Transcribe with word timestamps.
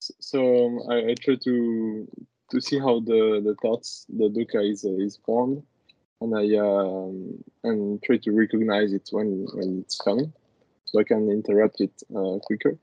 So 0.00 0.66
um, 0.66 0.80
I, 0.90 1.10
I 1.10 1.14
try 1.14 1.36
to 1.36 2.08
to 2.50 2.60
see 2.60 2.78
how 2.78 3.00
the 3.00 3.40
the 3.44 3.56
thoughts 3.60 4.06
the 4.08 4.28
dukkha 4.28 4.70
is 4.70 4.84
uh, 4.84 4.92
is 4.92 5.16
formed, 5.24 5.62
and 6.20 6.36
I 6.36 6.56
um, 6.58 7.42
and 7.64 8.02
try 8.02 8.18
to 8.18 8.32
recognize 8.32 8.92
it 8.92 9.08
when 9.10 9.46
when 9.54 9.80
it's 9.80 9.98
coming, 9.98 10.32
so 10.84 11.00
I 11.00 11.04
can 11.04 11.30
interrupt 11.30 11.80
it 11.80 12.02
uh, 12.14 12.38
quicker. 12.42 12.78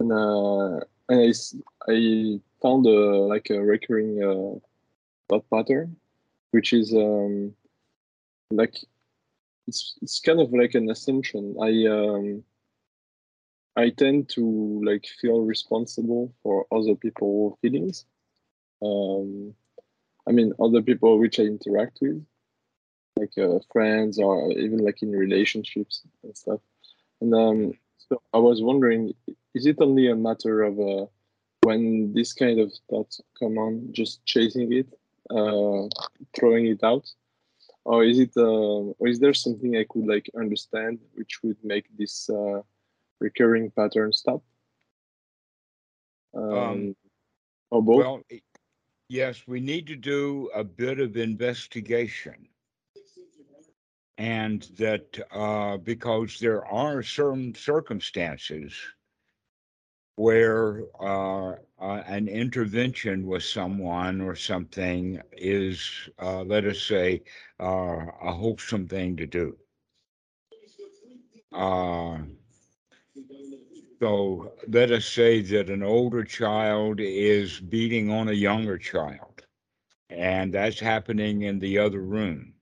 And 0.00 0.12
uh, 0.12 0.80
and 1.08 1.34
I, 1.88 1.92
I 1.92 2.40
found 2.60 2.86
a 2.86 2.98
like 3.32 3.48
a 3.50 3.62
recurring 3.62 4.22
uh, 4.22 4.58
thought 5.28 5.48
pattern, 5.50 5.96
which 6.50 6.72
is 6.72 6.92
um, 6.94 7.54
like 8.50 8.76
it's 9.66 9.96
it's 10.02 10.20
kind 10.20 10.40
of 10.40 10.52
like 10.52 10.74
an 10.74 10.90
assumption. 10.90 11.56
I 11.60 11.86
um, 11.86 12.44
I 13.76 13.90
tend 13.90 14.28
to 14.30 14.82
like 14.84 15.06
feel 15.20 15.40
responsible 15.40 16.32
for 16.42 16.66
other 16.70 16.94
people's 16.94 17.58
feelings. 17.60 18.04
Um, 18.82 19.54
I 20.28 20.32
mean, 20.32 20.52
other 20.60 20.82
people 20.82 21.18
which 21.18 21.40
I 21.40 21.44
interact 21.44 21.98
with, 22.00 22.24
like 23.16 23.36
uh, 23.38 23.58
friends 23.72 24.18
or 24.18 24.52
even 24.52 24.78
like 24.78 25.02
in 25.02 25.12
relationships 25.12 26.02
and 26.22 26.36
stuff. 26.36 26.60
And 27.20 27.34
um, 27.34 27.72
so 27.96 28.20
I 28.34 28.38
was 28.38 28.62
wondering, 28.62 29.14
is 29.54 29.66
it 29.66 29.76
only 29.80 30.08
a 30.10 30.16
matter 30.16 30.62
of 30.62 30.78
uh, 30.78 31.06
when 31.62 32.12
this 32.12 32.32
kind 32.32 32.60
of 32.60 32.72
thoughts 32.90 33.20
come 33.38 33.56
on, 33.56 33.88
just 33.92 34.24
chasing 34.26 34.72
it, 34.72 34.88
uh, 35.30 35.88
throwing 36.36 36.66
it 36.66 36.82
out, 36.82 37.08
or 37.84 38.04
is 38.04 38.18
it, 38.18 38.32
uh, 38.36 38.92
or 38.98 39.08
is 39.08 39.18
there 39.18 39.34
something 39.34 39.76
I 39.76 39.86
could 39.88 40.06
like 40.06 40.28
understand 40.36 40.98
which 41.14 41.42
would 41.42 41.56
make 41.64 41.86
this 41.96 42.28
uh, 42.28 42.62
recurring 43.22 43.70
pattern 43.70 44.12
stop? 44.12 44.42
Um, 46.34 46.52
um, 46.52 46.96
or 47.70 47.82
both? 47.82 47.98
Well, 47.98 48.22
yes, 49.08 49.42
we 49.46 49.60
need 49.60 49.86
to 49.86 49.96
do 49.96 50.50
a 50.54 50.64
bit 50.64 51.00
of 51.00 51.16
investigation. 51.16 52.48
And 54.18 54.62
that 54.78 55.18
uh, 55.32 55.78
because 55.78 56.38
there 56.38 56.64
are 56.66 57.02
certain 57.02 57.54
circumstances 57.54 58.74
where 60.16 60.82
uh, 61.00 61.54
uh, 61.80 62.02
an 62.06 62.28
intervention 62.28 63.26
with 63.26 63.42
someone 63.42 64.20
or 64.20 64.36
something 64.36 65.20
is, 65.32 65.90
uh, 66.20 66.42
let 66.42 66.64
us 66.66 66.82
say, 66.82 67.22
uh, 67.58 68.04
a 68.22 68.32
wholesome 68.32 68.86
thing 68.86 69.16
to 69.16 69.26
do. 69.26 69.56
So 74.02 74.52
let 74.66 74.90
us 74.90 75.06
say 75.06 75.42
that 75.42 75.70
an 75.70 75.84
older 75.84 76.24
child 76.24 76.98
is 76.98 77.60
beating 77.60 78.10
on 78.10 78.28
a 78.28 78.32
younger 78.32 78.76
child, 78.76 79.46
and 80.10 80.52
that's 80.52 80.80
happening 80.80 81.42
in 81.42 81.60
the 81.60 81.78
other 81.78 82.00
room. 82.02 82.54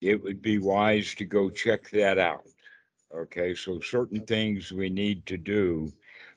It 0.00 0.22
would 0.22 0.40
be 0.40 0.58
wise 0.58 1.14
to 1.16 1.26
go 1.26 1.50
check 1.50 1.90
that 1.90 2.18
out. 2.18 2.46
Okay, 3.14 3.54
so 3.54 3.80
certain 3.80 4.24
things 4.24 4.72
we 4.72 4.88
need 4.88 5.26
to 5.26 5.36
do, 5.36 5.92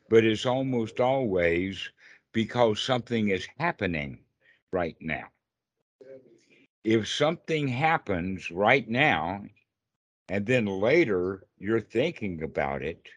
but 0.09 0.25
it's 0.25 0.45
almost 0.45 0.99
always 0.99 1.89
because 2.33 2.81
something 2.81 3.29
is 3.29 3.47
happening 3.59 4.19
right 4.71 4.97
now. 4.99 5.29
If 6.83 7.07
something 7.07 7.69
happens 7.69 8.51
right 8.51 8.87
now, 8.89 9.45
and 10.27 10.45
then 10.45 10.65
later 10.65 11.47
you're 11.57 11.81
thinking 11.81 12.43
about 12.43 12.81
it, 12.81 13.07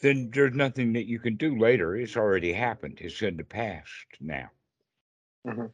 then 0.00 0.30
there's 0.32 0.54
nothing 0.54 0.92
that 0.94 1.06
you 1.06 1.18
can 1.18 1.36
do 1.36 1.58
later. 1.58 1.96
It's 1.96 2.16
already 2.16 2.52
happened. 2.52 2.98
It's 3.00 3.22
in 3.22 3.36
the 3.36 3.44
past 3.44 4.06
now. 4.20 4.50
Mm-hmm. 5.46 5.66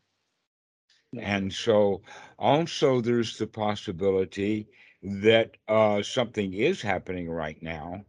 And 1.19 1.53
so, 1.53 2.03
also, 2.39 3.01
there's 3.01 3.39
the 3.39 3.47
possibility 3.47 4.69
that 5.03 5.57
uh, 5.69 6.03
something 6.03 6.53
is 6.53 6.83
happening 6.83 7.31
right 7.31 7.61
now, 7.63 8.05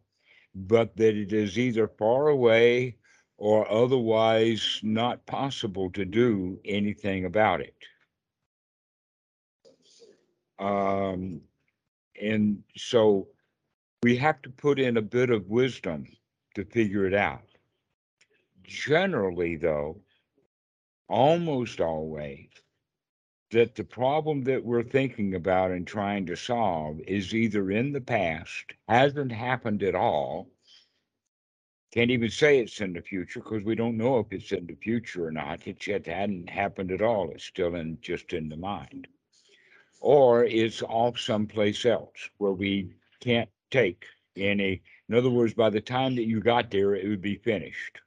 but 0.55 0.95
that 0.97 1.15
it 1.15 1.31
is 1.31 1.57
either 1.57 1.87
far 1.87 2.29
away 2.29 2.97
or 3.37 3.71
otherwise 3.71 4.79
not 4.81 5.25
possible 5.25 5.91
to 5.91 6.05
do 6.05 6.59
anything 6.65 7.25
about 7.25 7.61
it. 7.61 7.75
Um, 10.59 11.41
and 12.19 12.63
so 12.75 13.27
we 14.03 14.15
have 14.17 14.41
to 14.43 14.49
put 14.49 14.79
in 14.79 14.97
a 14.97 15.01
bit 15.01 15.29
of 15.29 15.47
wisdom 15.47 16.05
to 16.55 16.63
figure 16.65 17.05
it 17.05 17.13
out. 17.13 17.43
Generally, 18.63 19.57
though, 19.57 20.01
almost 21.07 21.79
always, 21.79 22.49
that 23.51 23.75
the 23.75 23.83
problem 23.83 24.43
that 24.43 24.63
we're 24.63 24.83
thinking 24.83 25.35
about 25.35 25.71
and 25.71 25.87
trying 25.87 26.25
to 26.25 26.35
solve 26.35 26.99
is 27.07 27.33
either 27.33 27.71
in 27.71 27.93
the 27.93 28.01
past, 28.01 28.73
hasn't 28.87 29.31
happened 29.31 29.81
at 29.83 29.95
all, 29.95 30.49
can't 31.93 32.11
even 32.11 32.29
say 32.29 32.59
it's 32.59 32.81
in 32.81 32.93
the 32.93 33.01
future 33.01 33.39
because 33.39 33.63
we 33.63 33.73
don't 33.73 33.97
know 33.97 34.19
if 34.19 34.27
it's 34.31 34.51
in 34.51 34.67
the 34.67 34.75
future 34.75 35.25
or 35.25 35.31
not. 35.31 35.65
It 35.65 35.87
yet 35.87 36.05
hadn't 36.05 36.49
happened 36.49 36.91
at 36.91 37.01
all. 37.01 37.31
It's 37.31 37.45
still 37.45 37.75
in 37.75 37.97
just 38.01 38.33
in 38.33 38.49
the 38.49 38.57
mind. 38.57 39.07
Or 40.01 40.43
it's 40.43 40.83
off 40.83 41.17
someplace 41.17 41.85
else 41.85 42.29
where 42.37 42.51
we 42.51 42.93
can't 43.21 43.49
take 43.71 44.05
any. 44.35 44.81
In 45.09 45.15
other 45.15 45.29
words, 45.29 45.53
by 45.53 45.69
the 45.69 45.81
time 45.81 46.15
that 46.15 46.27
you 46.27 46.39
got 46.39 46.71
there, 46.71 46.95
it 46.95 47.07
would 47.07 47.21
be 47.21 47.35
finished. 47.35 47.99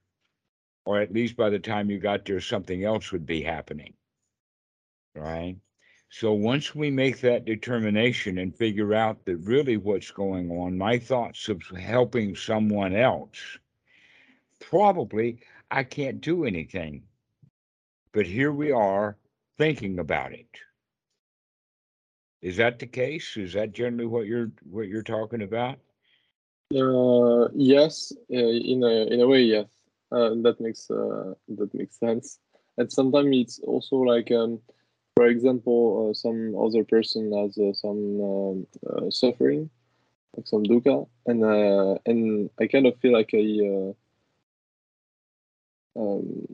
Or 0.84 1.00
at 1.00 1.12
least 1.12 1.36
by 1.36 1.50
the 1.50 1.58
time 1.58 1.90
you 1.90 1.98
got 1.98 2.24
there, 2.24 2.40
something 2.40 2.84
else 2.84 3.12
would 3.12 3.26
be 3.26 3.42
happening. 3.42 3.94
Right? 5.14 5.56
So 6.08 6.32
once 6.32 6.74
we 6.74 6.90
make 6.90 7.20
that 7.20 7.44
determination 7.44 8.38
and 8.38 8.56
figure 8.56 8.94
out 8.94 9.24
that 9.24 9.36
really 9.36 9.76
what's 9.76 10.10
going 10.10 10.50
on, 10.50 10.76
my 10.76 10.98
thoughts 10.98 11.48
of 11.48 11.62
helping 11.62 12.34
someone 12.34 12.96
else, 12.96 13.58
probably 14.58 15.40
I 15.70 15.84
can't 15.84 16.20
do 16.20 16.44
anything. 16.44 17.04
But 18.12 18.26
here 18.26 18.50
we 18.50 18.72
are 18.72 19.16
thinking 19.56 20.00
about 20.00 20.32
it. 20.32 20.48
Is 22.42 22.56
that 22.56 22.78
the 22.78 22.86
case? 22.86 23.36
Is 23.36 23.52
that 23.52 23.72
generally 23.72 24.06
what 24.06 24.26
you're 24.26 24.50
what 24.70 24.88
you're 24.88 25.02
talking 25.02 25.42
about? 25.42 25.78
Uh, 26.74 27.48
yes, 27.54 28.12
uh, 28.32 28.36
in 28.36 28.82
a 28.82 29.06
in 29.12 29.20
a 29.20 29.26
way, 29.26 29.42
yes. 29.42 29.66
Uh, 30.12 30.30
that 30.42 30.56
makes 30.60 30.90
uh, 30.90 31.34
that 31.48 31.72
makes 31.74 31.98
sense. 31.98 32.38
And 32.78 32.90
sometimes 32.90 33.36
it's 33.36 33.58
also 33.60 33.96
like, 33.96 34.30
um, 34.30 34.60
for 35.16 35.26
example, 35.26 36.08
uh, 36.10 36.14
some 36.14 36.56
other 36.56 36.84
person 36.84 37.32
has 37.32 37.56
some 37.78 38.20
um, 38.22 39.10
suffering, 39.10 39.68
like 40.36 40.46
some 40.46 40.64
dukkha, 40.64 41.06
and 41.26 41.44
and 42.06 42.50
I 42.58 42.66
kind 42.68 42.86
of 42.86 42.98
feel 43.00 43.12
like 43.12 43.30
I, 43.34 43.92
um, 45.96 46.46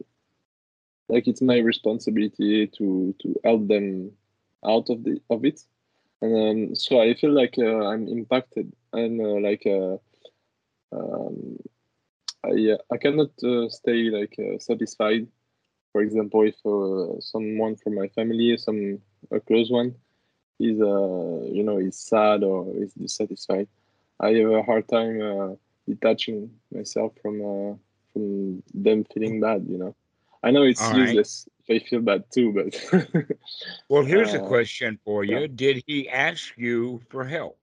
like 1.08 1.28
it's 1.28 1.42
my 1.42 1.58
responsibility 1.58 2.66
to 2.78 3.14
to 3.22 3.34
help 3.44 3.68
them 3.68 4.10
out 4.64 4.90
of 4.90 5.04
the 5.04 5.20
of 5.30 5.44
it 5.44 5.62
and 6.22 6.68
um, 6.70 6.74
so 6.74 7.00
I 7.00 7.14
feel 7.14 7.32
like 7.32 7.54
uh, 7.58 7.86
I'm 7.88 8.08
impacted 8.08 8.72
and 8.92 9.20
uh, 9.20 9.40
like 9.48 9.64
uh, 9.66 9.96
um, 10.96 11.58
I 12.44 12.72
uh, 12.74 12.78
I 12.92 12.96
cannot 12.98 13.30
uh, 13.44 13.68
stay 13.68 14.10
like 14.10 14.34
uh, 14.38 14.58
satisfied. 14.58 15.26
For 15.92 16.02
example, 16.02 16.42
if 16.42 16.56
someone 17.24 17.76
from 17.76 17.94
my 17.94 18.08
family, 18.08 18.56
some 18.56 18.98
a 19.30 19.40
close 19.40 19.70
one, 19.70 19.94
is 20.58 20.78
you 20.78 21.62
know 21.64 21.78
is 21.78 21.98
sad 21.98 22.42
or 22.44 22.66
is 22.76 22.92
dissatisfied, 22.94 23.68
I 24.20 24.30
have 24.34 24.50
a 24.50 24.62
hard 24.62 24.88
time 24.88 25.58
detaching 25.88 26.50
myself 26.72 27.12
from 27.22 27.78
from 28.12 28.62
them 28.74 29.04
feeling 29.12 29.40
bad. 29.40 29.66
You 29.68 29.78
know, 29.78 29.94
I 30.42 30.50
know 30.50 30.62
it's 30.62 30.90
All 30.90 30.92
useless. 30.92 31.48
They 31.68 31.80
feel 31.80 32.00
bad 32.00 32.24
too. 32.32 32.52
But 32.52 33.28
well, 33.88 34.04
here's 34.04 34.34
uh, 34.34 34.42
a 34.42 34.46
question 34.46 34.98
for 35.04 35.24
you: 35.24 35.40
yeah. 35.40 35.46
Did 35.52 35.82
he 35.86 36.08
ask 36.08 36.52
you 36.56 37.00
for 37.10 37.24
help? 37.24 37.58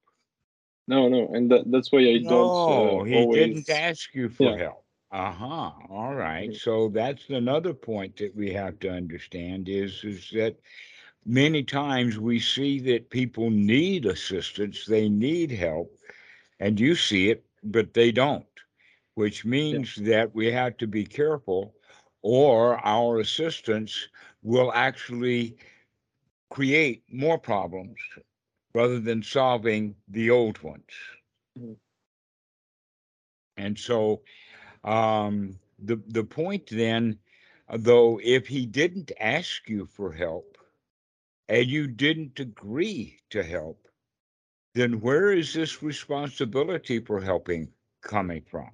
No, 0.88 1.08
no, 1.08 1.30
and 1.34 1.50
that, 1.52 1.72
that's 1.72 1.92
why 1.92 2.00
I 2.00 2.18
no, 2.18 2.30
don't. 2.30 3.02
Uh, 3.02 3.04
he 3.06 3.16
always... 3.16 3.38
didn't 3.38 3.70
ask 3.70 4.14
you 4.14 4.30
for 4.30 4.58
yeah. 4.58 4.58
help. 4.58 4.86
Uh 5.12 5.32
huh. 5.32 5.72
All 5.90 6.16
right. 6.16 6.54
So 6.56 6.90
that's 6.90 7.30
another 7.30 7.74
point 7.74 8.18
that 8.18 8.36
we 8.36 8.52
have 8.52 8.80
to 8.80 8.90
understand 8.90 9.70
is 9.70 10.04
is 10.04 10.30
that 10.34 10.60
many 11.26 11.64
times 11.64 12.18
we 12.18 12.40
see 12.40 12.80
that 12.80 13.10
people 13.10 13.50
need 13.50 14.06
assistance, 14.06 14.86
they 14.86 15.08
need 15.08 15.52
help, 15.52 15.96
and 16.60 16.80
you 16.80 16.96
see 16.96 17.30
it, 17.30 17.46
but 17.64 17.94
they 17.94 18.12
don't, 18.12 18.46
which 19.14 19.46
means 19.46 19.98
yeah. 19.98 20.10
that 20.10 20.36
we 20.36 20.52
have 20.52 20.78
to 20.78 20.88
be 20.88 21.06
careful 21.06 21.74
or 22.24 22.84
our 22.86 23.20
assistance 23.20 24.08
will 24.42 24.72
actually 24.74 25.58
create 26.50 27.04
more 27.12 27.38
problems 27.38 27.98
rather 28.74 29.00
than 29.00 29.22
solving 29.22 29.96
the 30.08 30.32
old 30.32 30.62
ones. 30.64 30.90
Mm-hmm. 31.60 31.74
And 33.58 33.78
so 33.78 34.22
um, 34.84 35.60
the 35.80 36.02
the 36.08 36.24
point 36.24 36.68
then, 36.72 37.20
though, 37.70 38.20
if 38.24 38.48
he 38.48 38.66
didn't 38.66 39.12
ask 39.20 39.70
you 39.70 39.86
for 39.86 40.12
help 40.12 40.58
and 41.50 41.68
you 41.68 41.88
didn't 41.88 42.40
agree 42.40 43.20
to 43.30 43.44
help, 43.44 43.88
then 44.74 45.00
where 45.02 45.32
is 45.32 45.54
this 45.54 45.84
responsibility 45.84 47.00
for 47.00 47.22
helping 47.22 47.72
coming 48.02 48.42
from? 48.42 48.72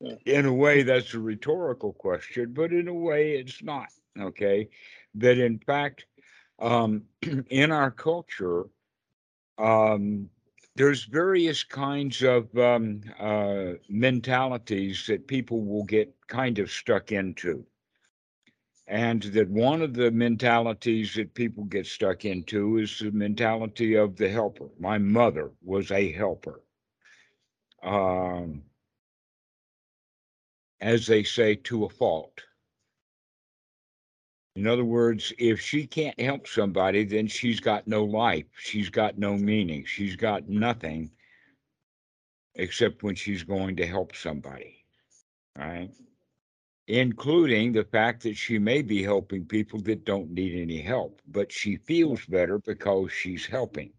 In 0.00 0.46
a 0.46 0.52
way, 0.52 0.82
that's 0.82 1.14
a 1.14 1.18
rhetorical 1.18 1.92
question, 1.92 2.52
but 2.52 2.72
in 2.72 2.88
a 2.88 2.94
way, 2.94 3.36
it's 3.36 3.62
not. 3.62 3.88
Okay. 4.18 4.68
That 5.14 5.38
in 5.38 5.58
fact, 5.58 6.06
um, 6.58 7.04
in 7.50 7.72
our 7.72 7.90
culture, 7.90 8.66
um, 9.58 10.28
there's 10.74 11.04
various 11.04 11.64
kinds 11.64 12.22
of 12.22 12.54
um, 12.58 13.00
uh, 13.18 13.74
mentalities 13.88 15.06
that 15.06 15.26
people 15.26 15.64
will 15.64 15.84
get 15.84 16.14
kind 16.26 16.58
of 16.58 16.70
stuck 16.70 17.12
into. 17.12 17.64
And 18.88 19.22
that 19.22 19.48
one 19.48 19.82
of 19.82 19.94
the 19.94 20.10
mentalities 20.10 21.14
that 21.14 21.34
people 21.34 21.64
get 21.64 21.86
stuck 21.86 22.24
into 22.24 22.76
is 22.78 22.98
the 22.98 23.10
mentality 23.10 23.94
of 23.94 24.16
the 24.16 24.28
helper. 24.28 24.68
My 24.78 24.98
mother 24.98 25.50
was 25.64 25.90
a 25.90 26.12
helper. 26.12 26.62
Um, 27.82 28.62
as 30.80 31.06
they 31.06 31.22
say, 31.22 31.54
to 31.54 31.84
a 31.84 31.88
fault. 31.88 32.42
In 34.56 34.66
other 34.66 34.84
words, 34.84 35.34
if 35.38 35.60
she 35.60 35.86
can't 35.86 36.18
help 36.18 36.48
somebody, 36.48 37.04
then 37.04 37.26
she's 37.26 37.60
got 37.60 37.86
no 37.86 38.04
life. 38.04 38.46
She's 38.58 38.88
got 38.88 39.18
no 39.18 39.36
meaning. 39.36 39.84
She's 39.84 40.16
got 40.16 40.48
nothing 40.48 41.10
except 42.54 43.02
when 43.02 43.14
she's 43.14 43.42
going 43.42 43.76
to 43.76 43.86
help 43.86 44.16
somebody. 44.16 44.84
Right? 45.58 45.90
Including 46.88 47.72
the 47.72 47.84
fact 47.84 48.22
that 48.22 48.36
she 48.36 48.58
may 48.58 48.80
be 48.80 49.02
helping 49.02 49.44
people 49.44 49.80
that 49.82 50.06
don't 50.06 50.30
need 50.30 50.58
any 50.58 50.80
help, 50.80 51.20
but 51.28 51.52
she 51.52 51.76
feels 51.76 52.24
better 52.24 52.58
because 52.58 53.12
she's 53.12 53.44
helping. 53.44 53.92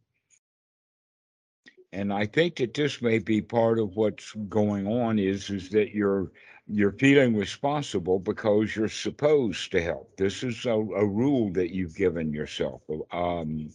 And 1.93 2.11
I 2.11 2.25
think 2.25 2.55
that 2.57 2.73
this 2.73 3.01
may 3.01 3.19
be 3.19 3.41
part 3.41 3.77
of 3.77 3.95
what's 3.95 4.33
going 4.49 4.87
on 4.87 5.19
is, 5.19 5.49
is 5.49 5.69
that 5.69 5.91
you're 5.93 6.31
you're 6.67 6.91
feeling 6.91 7.35
responsible 7.35 8.19
because 8.19 8.75
you're 8.75 8.89
supposed 8.89 9.71
to 9.71 9.81
help. 9.81 10.15
This 10.17 10.43
is 10.43 10.65
a, 10.65 10.71
a 10.71 11.05
rule 11.05 11.51
that 11.53 11.73
you've 11.73 11.95
given 11.95 12.33
yourself, 12.33 12.81
um, 13.11 13.69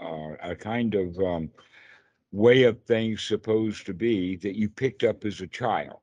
uh, 0.00 0.34
a 0.42 0.56
kind 0.56 0.94
of 0.94 1.16
um, 1.18 1.50
way 2.32 2.64
of 2.64 2.82
things 2.82 3.22
supposed 3.22 3.86
to 3.86 3.94
be 3.94 4.36
that 4.36 4.56
you 4.56 4.68
picked 4.68 5.04
up 5.04 5.24
as 5.24 5.40
a 5.40 5.46
child. 5.46 6.00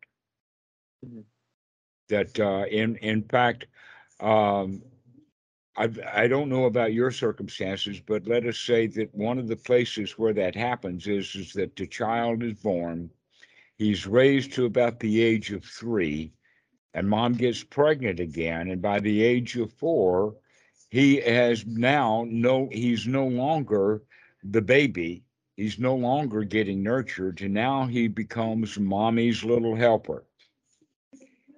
Mm-hmm. 1.06 1.22
That 2.10 2.40
uh, 2.40 2.66
in 2.70 2.96
in 2.98 3.24
fact, 3.24 3.66
um, 4.20 4.82
I 5.76 5.90
I 6.14 6.28
don't 6.28 6.50
know 6.50 6.66
about 6.66 6.94
your 6.94 7.12
circumstances, 7.12 8.00
but 8.00 8.28
let 8.28 8.46
us 8.46 8.58
say 8.58 8.88
that 8.88 9.14
one 9.14 9.40
of 9.40 9.48
the 9.48 9.56
places 9.56 10.18
where 10.18 10.34
that 10.34 10.56
happens 10.56 11.08
is 11.08 11.36
is 11.36 11.54
that 11.54 11.76
the 11.76 11.88
child 11.88 12.44
is 12.44 12.54
born 12.56 13.10
He's 13.84 14.08
raised 14.08 14.54
to 14.54 14.64
about 14.64 15.02
the 15.02 15.22
age 15.22 15.52
of 15.52 15.66
three, 15.66 16.32
and 16.94 17.10
mom 17.10 17.34
gets 17.34 17.66
pregnant 17.66 18.22
again. 18.22 18.70
And 18.70 18.82
by 18.82 19.02
the 19.02 19.22
age 19.22 19.58
of 19.58 19.74
four, 19.74 20.38
he 20.90 21.18
has 21.18 21.66
now 21.66 22.26
no, 22.30 22.70
he's 22.72 23.06
no 23.06 23.28
longer 23.28 24.04
the 24.42 24.62
baby. 24.62 25.26
He's 25.58 25.80
no 25.80 25.96
longer 25.96 26.46
getting 26.46 26.82
nurtured, 26.82 27.42
and 27.42 27.54
now 27.54 27.86
he 27.86 28.08
becomes 28.08 28.80
mommy's 28.80 29.44
little 29.44 29.76
helper. 29.76 30.24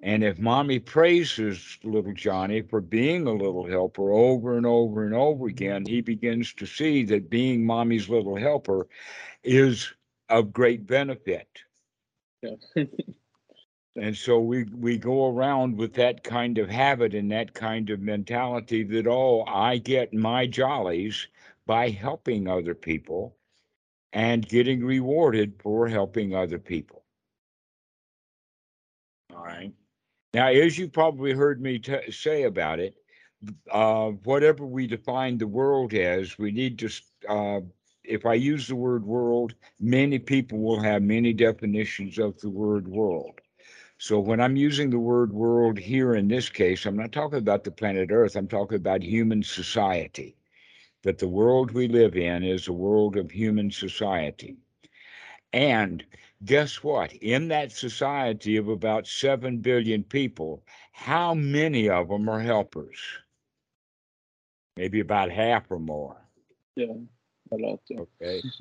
And 0.01 0.23
if 0.23 0.39
mommy 0.39 0.79
praises 0.79 1.77
little 1.83 2.13
Johnny 2.13 2.63
for 2.63 2.81
being 2.81 3.27
a 3.27 3.33
little 3.33 3.67
helper 3.67 4.11
over 4.11 4.57
and 4.57 4.65
over 4.65 5.05
and 5.05 5.13
over 5.13 5.45
again, 5.45 5.85
he 5.85 6.01
begins 6.01 6.55
to 6.55 6.65
see 6.65 7.03
that 7.03 7.29
being 7.29 7.63
mommy's 7.63 8.09
little 8.09 8.35
helper 8.35 8.87
is 9.43 9.93
of 10.27 10.51
great 10.51 10.87
benefit. 10.87 11.47
And 13.97 14.15
so 14.15 14.39
we 14.39 14.65
we 14.65 14.97
go 14.97 15.29
around 15.29 15.77
with 15.77 15.93
that 15.93 16.23
kind 16.23 16.57
of 16.57 16.69
habit 16.69 17.13
and 17.13 17.31
that 17.31 17.53
kind 17.53 17.89
of 17.89 18.01
mentality 18.01 18.83
that 18.83 19.07
oh 19.07 19.43
I 19.47 19.77
get 19.77 20.13
my 20.13 20.47
jollies 20.47 21.27
by 21.65 21.89
helping 21.89 22.47
other 22.47 22.75
people 22.75 23.37
and 24.11 24.47
getting 24.47 24.83
rewarded 24.83 25.61
for 25.61 25.87
helping 25.87 26.35
other 26.35 26.59
people. 26.59 27.03
All 29.33 29.43
right. 29.43 29.73
Now, 30.33 30.47
as 30.47 30.77
you 30.77 30.89
probably 30.89 31.31
heard 31.31 31.61
me 31.61 31.79
t- 31.79 32.11
say 32.11 32.43
about 32.43 32.79
it, 32.79 32.95
uh, 33.71 34.09
whatever 34.23 34.65
we 34.65 34.87
define 34.87 35.37
the 35.37 35.47
world 35.47 35.93
as, 35.93 36.37
we 36.37 36.51
need 36.51 36.79
to 36.79 36.89
uh, 37.29 37.61
if 38.07 38.25
I 38.25 38.33
use 38.33 38.67
the 38.67 38.75
word 38.75 39.05
world, 39.05 39.55
many 39.79 40.19
people 40.19 40.59
will 40.59 40.79
have 40.79 41.01
many 41.01 41.33
definitions 41.33 42.17
of 42.17 42.39
the 42.39 42.49
word 42.49 42.87
world. 42.87 43.41
So 43.97 44.19
when 44.19 44.41
I'm 44.41 44.55
using 44.55 44.89
the 44.89 44.99
word 44.99 45.31
world 45.31 45.77
here 45.77 46.15
in 46.15 46.27
this 46.27 46.49
case, 46.49 46.85
I'm 46.85 46.97
not 46.97 47.11
talking 47.11 47.39
about 47.39 47.63
the 47.63 47.71
planet 47.71 48.11
Earth, 48.11 48.35
I'm 48.35 48.47
talking 48.47 48.77
about 48.77 49.01
human 49.01 49.41
society. 49.41 50.35
That 51.03 51.17
the 51.19 51.27
world 51.27 51.71
we 51.71 51.87
live 51.87 52.15
in 52.15 52.43
is 52.43 52.67
a 52.67 52.73
world 52.73 53.15
of 53.15 53.29
human 53.29 53.71
society. 53.71 54.57
And 55.53 56.03
guess 56.43 56.83
what? 56.83 57.13
In 57.13 57.47
that 57.49 57.71
society 57.71 58.57
of 58.57 58.67
about 58.67 59.07
7 59.07 59.59
billion 59.59 60.03
people, 60.03 60.63
how 60.91 61.33
many 61.33 61.89
of 61.89 62.09
them 62.09 62.27
are 62.27 62.39
helpers? 62.39 62.99
Maybe 64.75 64.99
about 64.99 65.29
half 65.31 65.71
or 65.71 65.79
more. 65.79 66.17
Yeah 66.75 66.95
a 67.51 67.55
lot. 67.55 67.79
Okay. 67.91 68.41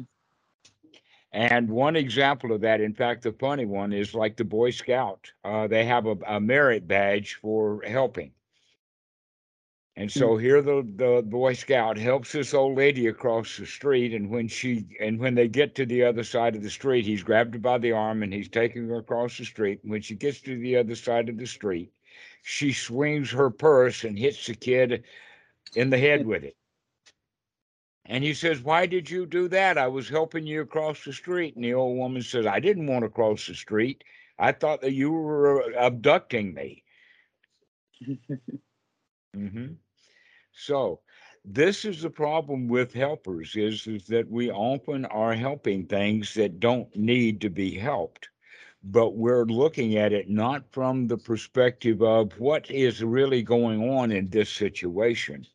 And 1.35 1.69
one 1.69 1.97
example 1.97 2.53
of 2.53 2.61
that, 2.61 2.81
in 2.81 2.95
fact, 2.95 3.25
the 3.25 3.33
funny 3.33 3.65
one 3.65 3.93
is 3.93 4.15
like 4.15 4.37
the 4.37 4.45
Boy 4.45 4.71
Scout. 4.71 5.33
Uh, 5.45 5.67
they 5.67 5.85
have 5.85 6.07
a, 6.07 6.17
a, 6.29 6.41
merit 6.41 6.87
badge 6.87 7.35
for 7.43 7.83
helping. 7.85 8.31
And 9.97 10.11
so 10.11 10.35
hmm. 10.35 10.41
here 10.41 10.63
the, 10.63 10.87
the 10.95 11.23
Boy 11.27 11.55
Scout 11.55 11.99
helps 11.99 12.31
this 12.31 12.55
old 12.55 12.77
lady 12.77 13.09
across 13.09 13.57
the 13.57 13.67
street, 13.67 14.15
and 14.15 14.31
when 14.31 14.47
she 14.47 14.87
and 15.01 15.19
when 15.19 15.35
they 15.35 15.49
get 15.49 15.75
to 15.75 15.87
the 15.87 16.05
other 16.05 16.23
side 16.23 16.55
of 16.55 16.63
the 16.63 16.71
street, 16.71 17.05
he's 17.05 17.25
grabbed 17.25 17.55
her 17.55 17.61
by 17.61 17.79
the 17.79 17.91
arm 17.91 18.23
and 18.23 18.33
he's 18.33 18.49
taking 18.49 18.87
her 18.87 18.99
across 18.99 19.37
the 19.37 19.45
street. 19.45 19.81
And 19.83 19.91
when 19.91 20.03
she 20.03 20.15
gets 20.15 20.41
to 20.43 20.57
the 20.57 20.77
other 20.77 20.95
side 20.95 21.29
of 21.29 21.37
the 21.37 21.47
street, 21.47 21.93
she 22.45 22.73
swings 22.73 23.33
her 23.33 23.51
purse 23.51 24.05
and 24.05 24.17
hits 24.17 24.47
the 24.47 24.55
kid 24.55 25.03
in 25.75 25.91
the 25.91 25.99
head 25.99 26.25
with 26.25 26.45
it. 26.45 26.57
And 28.07 28.23
he 28.25 28.35
says, 28.35 28.63
Why 28.63 28.87
did 28.87 29.09
you 29.11 29.27
do 29.27 29.49
that? 29.49 29.79
I 29.79 29.89
was 29.89 30.09
helping 30.09 30.47
you 30.47 30.61
across 30.61 31.05
the 31.05 31.13
street. 31.13 31.57
And 31.57 31.65
the 31.65 31.75
old 31.75 31.97
woman 31.97 32.23
says, 32.23 32.47
I 32.47 32.61
didn't 32.61 32.87
want 32.87 33.05
to 33.05 33.09
cross 33.09 33.47
the 33.47 33.55
street. 33.55 34.05
I 34.39 34.53
thought 34.53 34.81
that 34.83 34.93
you 34.93 35.11
were 35.13 35.73
abducting 35.75 36.55
me. 36.55 36.85
mm-hmm. 39.37 39.75
So, 40.53 41.01
this 41.45 41.85
is 41.85 42.03
the 42.03 42.11
problem 42.11 42.69
with 42.69 42.93
helpers 42.93 43.57
is, 43.57 43.87
is 43.87 44.07
that 44.07 44.31
we 44.31 44.51
often 44.51 45.05
are 45.07 45.35
helping 45.35 45.87
things 45.87 46.35
that 46.35 46.61
don't 46.61 46.95
need 46.97 47.41
to 47.43 47.51
be 47.51 47.75
helped 47.79 48.29
but 48.85 49.17
we're 49.17 49.47
looking 49.47 49.97
at 49.97 50.13
it 50.13 50.29
not 50.29 50.71
from 50.71 51.09
the 51.09 51.17
perspective 51.17 52.03
of 52.03 52.39
what 52.39 52.71
is 52.71 53.03
really 53.03 53.43
going 53.43 53.89
on 53.91 54.13
in 54.13 54.29
this 54.29 54.51
situation 54.51 55.47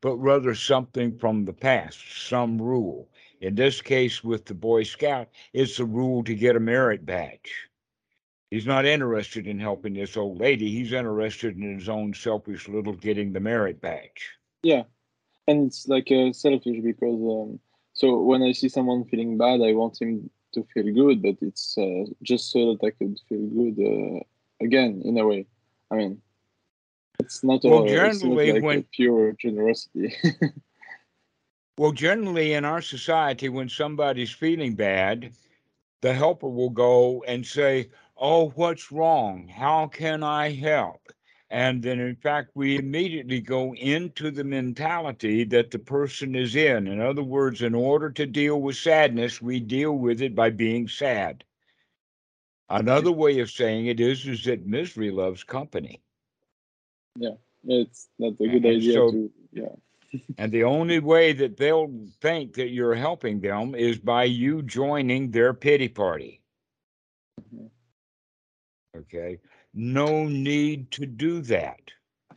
but 0.00 0.16
rather 0.16 0.54
something 0.54 1.16
from 1.18 1.44
the 1.44 1.52
past, 1.52 2.28
some 2.28 2.60
rule. 2.60 3.08
In 3.40 3.54
this 3.54 3.80
case, 3.80 4.22
with 4.22 4.44
the 4.44 4.54
Boy 4.54 4.82
Scout, 4.82 5.28
it's 5.52 5.76
the 5.76 5.84
rule 5.84 6.22
to 6.24 6.34
get 6.34 6.56
a 6.56 6.60
merit 6.60 7.04
badge. 7.04 7.68
He's 8.50 8.66
not 8.66 8.84
interested 8.84 9.46
in 9.46 9.60
helping 9.60 9.94
this 9.94 10.16
old 10.16 10.40
lady. 10.40 10.70
He's 10.70 10.92
interested 10.92 11.56
in 11.56 11.78
his 11.78 11.88
own 11.88 12.12
selfish 12.12 12.68
little 12.68 12.94
getting 12.94 13.32
the 13.32 13.40
merit 13.40 13.80
badge. 13.80 14.30
Yeah, 14.62 14.82
and 15.46 15.66
it's 15.68 15.86
like 15.88 16.10
uh, 16.10 16.32
selfish 16.32 16.80
because 16.82 17.20
um, 17.20 17.60
so 17.92 18.20
when 18.22 18.42
I 18.42 18.52
see 18.52 18.68
someone 18.68 19.04
feeling 19.04 19.38
bad, 19.38 19.62
I 19.62 19.72
want 19.72 20.00
him 20.00 20.30
to 20.54 20.64
feel 20.74 20.92
good, 20.92 21.22
but 21.22 21.36
it's 21.40 21.78
uh, 21.78 22.04
just 22.22 22.50
so 22.50 22.74
that 22.74 22.86
I 22.86 22.90
could 22.90 23.18
feel 23.28 23.46
good 23.46 23.78
uh, 23.78 24.20
again 24.64 25.02
in 25.04 25.16
a 25.16 25.26
way. 25.26 25.46
I 25.90 25.96
mean, 25.96 26.20
it's 27.20 27.44
not 27.44 27.62
well, 27.64 27.86
generally 27.86 28.52
like 28.52 28.62
when 28.62 28.82
pure 28.92 29.32
generosity. 29.32 30.14
well, 31.78 31.92
generally 31.92 32.54
in 32.54 32.64
our 32.64 32.82
society, 32.82 33.48
when 33.48 33.68
somebody's 33.68 34.32
feeling 34.32 34.74
bad, 34.74 35.32
the 36.00 36.14
helper 36.14 36.48
will 36.48 36.70
go 36.70 37.22
and 37.28 37.46
say, 37.46 37.90
"Oh, 38.16 38.50
what's 38.50 38.90
wrong? 38.90 39.48
How 39.48 39.86
can 39.86 40.22
I 40.22 40.50
help?" 40.52 41.12
And 41.50 41.82
then, 41.82 41.98
in 41.98 42.14
fact, 42.16 42.52
we 42.54 42.76
immediately 42.76 43.40
go 43.40 43.74
into 43.74 44.30
the 44.30 44.44
mentality 44.44 45.44
that 45.44 45.70
the 45.72 45.80
person 45.80 46.36
is 46.36 46.54
in. 46.54 46.86
In 46.86 47.00
other 47.00 47.24
words, 47.24 47.60
in 47.60 47.74
order 47.74 48.10
to 48.10 48.24
deal 48.24 48.60
with 48.62 48.76
sadness, 48.76 49.42
we 49.42 49.58
deal 49.58 49.98
with 49.98 50.22
it 50.22 50.34
by 50.34 50.50
being 50.50 50.86
sad. 50.86 51.44
Another 52.68 53.10
way 53.10 53.40
of 53.40 53.50
saying 53.50 53.86
it 53.86 53.98
is, 53.98 54.28
is 54.28 54.44
that 54.44 54.64
misery 54.64 55.10
loves 55.10 55.42
company. 55.42 56.00
Yeah, 57.16 57.34
it's 57.64 58.08
that's 58.18 58.40
a 58.40 58.46
good 58.46 58.64
And 58.64 58.76
idea 58.76 58.92
so- 58.94 59.10
to 59.10 59.30
yeah. 59.52 59.74
And 60.38 60.50
the 60.50 60.64
only 60.64 60.98
way 60.98 61.32
that 61.34 61.56
they'll 61.56 61.92
think 62.20 62.54
that 62.54 62.70
you're 62.70 62.96
helping 62.96 63.40
them 63.40 63.76
is 63.76 63.96
by 63.98 64.24
you 64.24 64.60
joining 64.62 65.30
their 65.30 65.54
pity 65.54 65.88
party. 65.88 66.42
Mhm. 67.40 67.70
Okay. 68.96 69.38
No 69.72 70.24
need 70.26 70.90
to 70.92 71.06
do 71.06 71.40
that. 71.42 71.80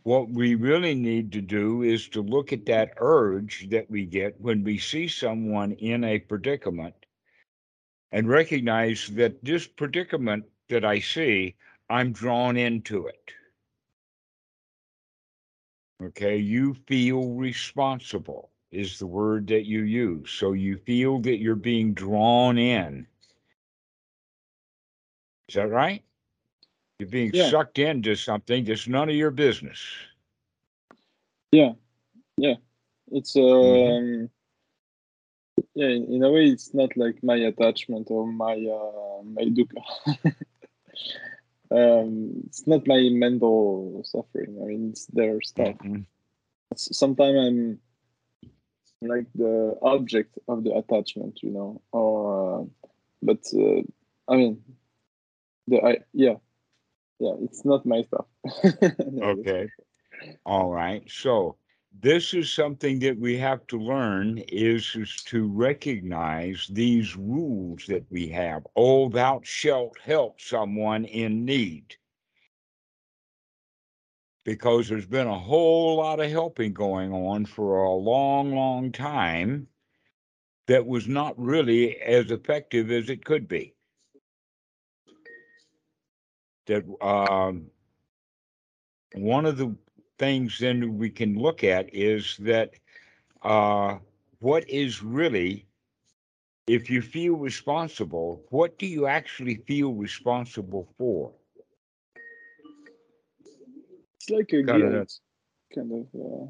What 0.03 0.29
we 0.29 0.53
really 0.53 0.93
need 0.93 1.31
to 1.31 1.41
do 1.41 1.81
is 1.81 2.07
to 2.09 2.21
look 2.21 2.53
at 2.53 2.65
that 2.67 2.93
urge 2.97 3.69
that 3.69 3.89
we 3.89 4.05
get 4.05 4.39
when 4.39 4.63
we 4.63 4.77
see 4.77 5.07
someone 5.07 5.71
in 5.71 6.03
a 6.03 6.19
predicament 6.19 6.93
and 8.11 8.27
recognize 8.29 9.07
that 9.15 9.43
this 9.43 9.65
predicament 9.65 10.45
that 10.69 10.85
I 10.85 10.99
see, 10.99 11.55
I'm 11.89 12.11
drawn 12.11 12.55
into 12.57 13.07
it. 13.07 13.31
Okay, 16.01 16.37
you 16.37 16.73
feel 16.73 17.29
responsible 17.31 18.49
is 18.71 18.97
the 18.99 19.07
word 19.07 19.47
that 19.47 19.65
you 19.65 19.83
use. 19.83 20.31
So 20.31 20.53
you 20.53 20.77
feel 20.77 21.19
that 21.19 21.37
you're 21.37 21.55
being 21.55 21.93
drawn 21.93 22.57
in. 22.57 23.07
Is 25.47 25.55
that 25.55 25.69
right? 25.69 26.03
You're 26.99 27.09
being 27.09 27.33
Yeah. 27.33 27.49
sucked 27.49 27.79
into 27.79 28.15
something 28.15 28.63
that's 28.65 28.87
none 28.87 29.09
of 29.09 29.15
your 29.15 29.31
business. 29.31 29.79
Yeah, 31.51 31.73
yeah. 32.37 32.55
It's 33.11 33.35
um, 33.35 33.41
Mhm. 33.43 34.29
yeah. 35.75 35.87
In, 35.87 36.13
in 36.15 36.23
a 36.23 36.31
way, 36.31 36.47
it's 36.47 36.73
not 36.73 36.95
like 36.97 37.23
my 37.23 37.35
attachment 37.35 38.07
or 38.09 38.25
my 38.27 38.53
uh, 38.53 39.23
my 39.23 39.43
dukkha. 39.43 39.83
um, 41.73 42.43
it's 42.45 42.67
not 42.67 42.87
my 42.87 43.09
mental 43.09 44.01
suffering. 44.05 44.59
I 44.61 44.65
mean, 44.67 44.89
it's 44.91 45.05
their 45.07 45.41
stuff. 45.41 45.75
Mhm. 45.79 46.05
Sometimes 46.75 47.37
I'm 47.37 47.79
like 49.01 49.27
the 49.35 49.77
object 49.81 50.37
of 50.47 50.63
the 50.63 50.75
attachment, 50.75 51.41
you 51.43 51.51
know. 51.51 51.81
Or, 51.91 52.61
uh, 52.61 52.65
but 53.21 53.41
uh, 53.53 53.81
I 54.27 54.35
mean, 54.37 54.63
the 55.67 55.81
I 55.83 55.97
yeah, 56.13 56.35
yeah. 57.19 57.35
It's 57.41 57.65
not 57.65 57.85
my 57.85 58.03
stuff. 58.03 58.25
No, 59.11 59.23
Okay. 59.39 59.67
All 60.45 60.69
right. 60.69 61.03
So 61.09 61.57
this 61.99 62.33
is 62.33 62.51
something 62.51 62.99
that 62.99 63.17
we 63.19 63.37
have 63.37 63.65
to 63.67 63.77
learn 63.77 64.39
is, 64.49 64.95
is 64.95 65.21
to 65.25 65.47
recognize 65.47 66.67
these 66.71 67.15
rules 67.15 67.85
that 67.87 68.05
we 68.09 68.27
have. 68.29 68.65
Oh, 68.75 69.09
thou 69.09 69.41
shalt 69.43 69.97
help 70.03 70.41
someone 70.41 71.05
in 71.05 71.45
need. 71.45 71.95
Because 74.43 74.89
there's 74.89 75.05
been 75.05 75.27
a 75.27 75.39
whole 75.39 75.97
lot 75.97 76.19
of 76.19 76.29
helping 76.29 76.73
going 76.73 77.13
on 77.13 77.45
for 77.45 77.83
a 77.83 77.93
long, 77.93 78.53
long 78.53 78.91
time 78.91 79.67
that 80.67 80.85
was 80.85 81.07
not 81.07 81.37
really 81.39 81.97
as 82.01 82.31
effective 82.31 82.91
as 82.91 83.09
it 83.09 83.23
could 83.23 83.47
be. 83.47 83.73
That 86.65 86.83
um, 87.01 87.67
one 89.13 89.45
of 89.45 89.57
the 89.57 89.75
things 90.19 90.59
then 90.59 90.97
we 90.97 91.09
can 91.09 91.35
look 91.37 91.63
at 91.63 91.93
is 91.93 92.37
that 92.39 92.71
uh, 93.41 93.97
what 94.39 94.69
is 94.69 95.03
really, 95.03 95.67
if 96.67 96.89
you 96.89 97.01
feel 97.01 97.35
responsible, 97.35 98.43
what 98.49 98.77
do 98.77 98.85
you 98.85 99.07
actually 99.07 99.55
feel 99.67 99.93
responsible 99.93 100.87
for? 100.97 101.33
It's 104.15 104.29
like 104.29 104.53
a 104.53 104.63
Got 104.63 104.81
it. 104.81 104.91
guilt, 104.91 105.19
kind 105.73 105.91
of. 105.91 106.07
Uh, 106.19 106.45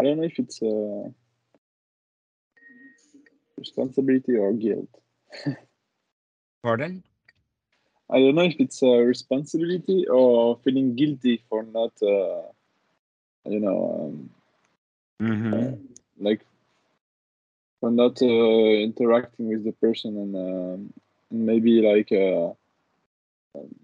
I 0.00 0.04
don't 0.04 0.18
know 0.18 0.24
if 0.24 0.38
it's 0.38 0.62
a 0.62 1.12
responsibility 3.56 4.36
or 4.36 4.52
guilt. 4.52 4.88
Pardon? 6.62 7.02
I 8.10 8.18
don't 8.18 8.34
know 8.34 8.42
if 8.42 8.56
it's 8.58 8.82
a 8.82 8.86
responsibility 9.04 10.06
or 10.08 10.58
feeling 10.64 10.94
guilty 10.96 11.42
for 11.48 11.62
not, 11.62 11.92
uh, 12.02 12.52
you 13.46 13.60
know, 13.60 14.10
um, 14.12 14.30
Mm-hmm. 15.22 15.74
like 16.18 16.40
for 17.80 17.90
not 17.90 18.20
uh, 18.22 18.26
interacting 18.88 19.48
with 19.48 19.64
the 19.64 19.72
person 19.72 20.16
and 20.16 20.36
um, 20.36 20.92
maybe 21.30 21.80
like 21.82 22.10
uh, 22.12 22.52
um, 23.58 23.74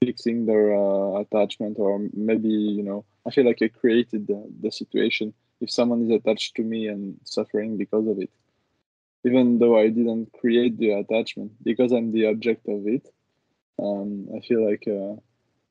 fixing 0.00 0.46
their 0.46 0.74
uh, 0.74 1.20
attachment 1.20 1.76
or 1.78 2.00
maybe 2.12 2.48
you 2.48 2.82
know 2.82 3.04
I 3.26 3.30
feel 3.30 3.44
like 3.46 3.58
I 3.62 3.68
created 3.68 4.26
the, 4.26 4.42
the 4.62 4.70
situation 4.70 5.32
if 5.60 5.70
someone 5.70 6.02
is 6.02 6.10
attached 6.10 6.54
to 6.56 6.62
me 6.62 6.88
and 6.88 7.18
suffering 7.24 7.76
because 7.76 8.06
of 8.06 8.18
it 8.18 8.30
even 9.24 9.58
though 9.58 9.78
I 9.78 9.88
didn't 9.88 10.32
create 10.40 10.78
the 10.78 10.92
attachment 10.92 11.52
because 11.62 11.92
I'm 11.92 12.12
the 12.12 12.26
object 12.26 12.66
of 12.68 12.86
it 12.86 13.08
um, 13.82 14.28
I 14.36 14.40
feel 14.40 14.68
like 14.68 14.84
uh, 14.88 15.16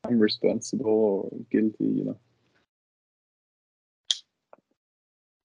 I'm 0.08 0.20
responsible 0.20 1.32
or 1.32 1.38
guilty 1.52 1.86
you 1.86 2.06
know 2.06 2.20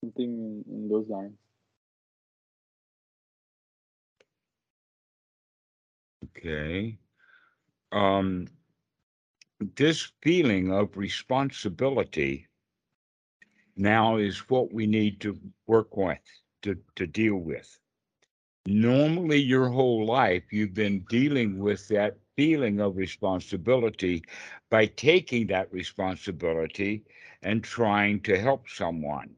something 0.05 0.63
in, 0.67 0.89
those 0.89 1.09
lines 1.09 1.33
Okay. 6.37 6.97
Um, 7.91 8.47
this 9.75 10.11
feeling 10.21 10.71
of 10.71 10.97
responsibility 10.97 12.47
now 13.77 14.17
is 14.17 14.49
what 14.49 14.73
we 14.73 14.85
need 14.87 15.21
to 15.21 15.39
work 15.67 15.95
with, 15.97 16.19
to, 16.63 16.77
to 16.95 17.07
deal 17.07 17.37
with. 17.37 17.79
Normally, 18.67 19.39
your 19.39 19.69
whole 19.69 20.05
life, 20.05 20.43
you've 20.51 20.73
been 20.73 21.05
dealing 21.09 21.59
with 21.59 21.87
that 21.89 22.17
feeling 22.35 22.79
of 22.81 22.97
responsibility 22.97 24.23
by 24.69 24.87
taking 24.87 25.47
that 25.47 25.71
responsibility 25.71 27.03
and 27.43 27.63
trying 27.63 28.21
to 28.21 28.39
help 28.39 28.69
someone. 28.69 29.35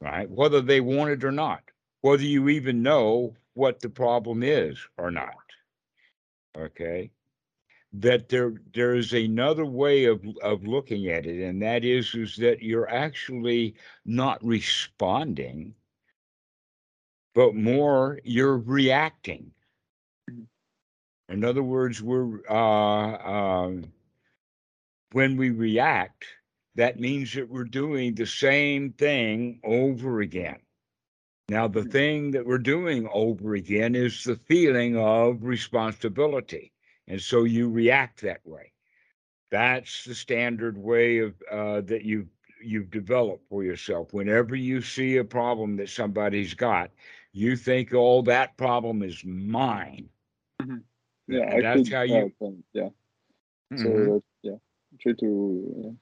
Right? 0.00 0.30
Whether 0.30 0.60
they 0.60 0.80
want 0.80 1.10
it 1.10 1.24
or 1.24 1.32
not, 1.32 1.62
whether 2.02 2.22
you 2.22 2.48
even 2.48 2.82
know 2.82 3.34
what 3.54 3.80
the 3.80 3.88
problem 3.88 4.42
is 4.42 4.78
or 4.98 5.10
not. 5.10 5.34
Okay. 6.56 7.10
That 7.94 8.28
there 8.28 8.54
there 8.72 8.94
is 8.94 9.12
another 9.12 9.66
way 9.66 10.04
of 10.06 10.24
of 10.42 10.64
looking 10.64 11.08
at 11.08 11.26
it, 11.26 11.44
and 11.44 11.60
that 11.62 11.84
is 11.84 12.14
is 12.14 12.36
that 12.36 12.62
you're 12.62 12.88
actually 12.88 13.74
not 14.06 14.42
responding, 14.42 15.74
but 17.34 17.54
more 17.54 18.18
you're 18.24 18.58
reacting. 18.58 19.52
In 21.28 21.44
other 21.44 21.62
words, 21.62 22.02
we're 22.02 22.40
uh, 22.48 23.16
um, 23.64 23.92
when 25.12 25.36
we 25.36 25.50
react, 25.50 26.24
that 26.74 26.98
means 27.00 27.34
that 27.34 27.48
we're 27.48 27.64
doing 27.64 28.14
the 28.14 28.26
same 28.26 28.92
thing 28.92 29.60
over 29.64 30.20
again. 30.20 30.60
Now, 31.48 31.68
the 31.68 31.84
Mhm. 31.84 31.86
thing 31.86 32.30
that 32.32 32.46
we're 32.46 32.58
doing 32.58 33.08
over 33.12 33.54
again 33.54 33.94
is 33.94 34.24
the 34.24 34.36
feeling 34.36 34.96
of 34.96 35.44
responsibility. 35.44 36.72
And 37.06 37.20
so 37.20 37.44
you 37.44 37.68
react 37.68 38.20
that 38.22 38.46
way. 38.46 38.72
That's 39.50 40.04
the 40.04 40.14
standard 40.14 40.78
way 40.78 41.18
of 41.18 41.34
uh, 41.50 41.80
that 41.82 42.02
you've 42.04 42.28
you've 42.62 42.90
developed 42.90 43.48
for 43.48 43.62
yourself. 43.64 44.12
Whenever 44.12 44.54
you 44.56 44.80
see 44.80 45.16
a 45.16 45.24
problem 45.24 45.76
that 45.76 45.88
somebody's 45.90 46.54
got, 46.54 46.90
you 47.32 47.56
think, 47.56 47.92
"Oh, 47.92 48.22
that 48.22 48.56
problem 48.56 49.02
is 49.02 49.24
mine." 49.24 50.08
Mhm. 50.60 50.82
yeah 51.28 51.44
and 51.50 51.62
I 51.66 51.76
that's 51.76 51.88
how 51.90 52.02
you. 52.02 52.32
yeah 52.72 52.90
so 53.76 53.88
Mhm. 53.88 54.06
that, 54.06 54.22
yeah 54.42 54.58
try 55.00 55.12
to 55.12 55.96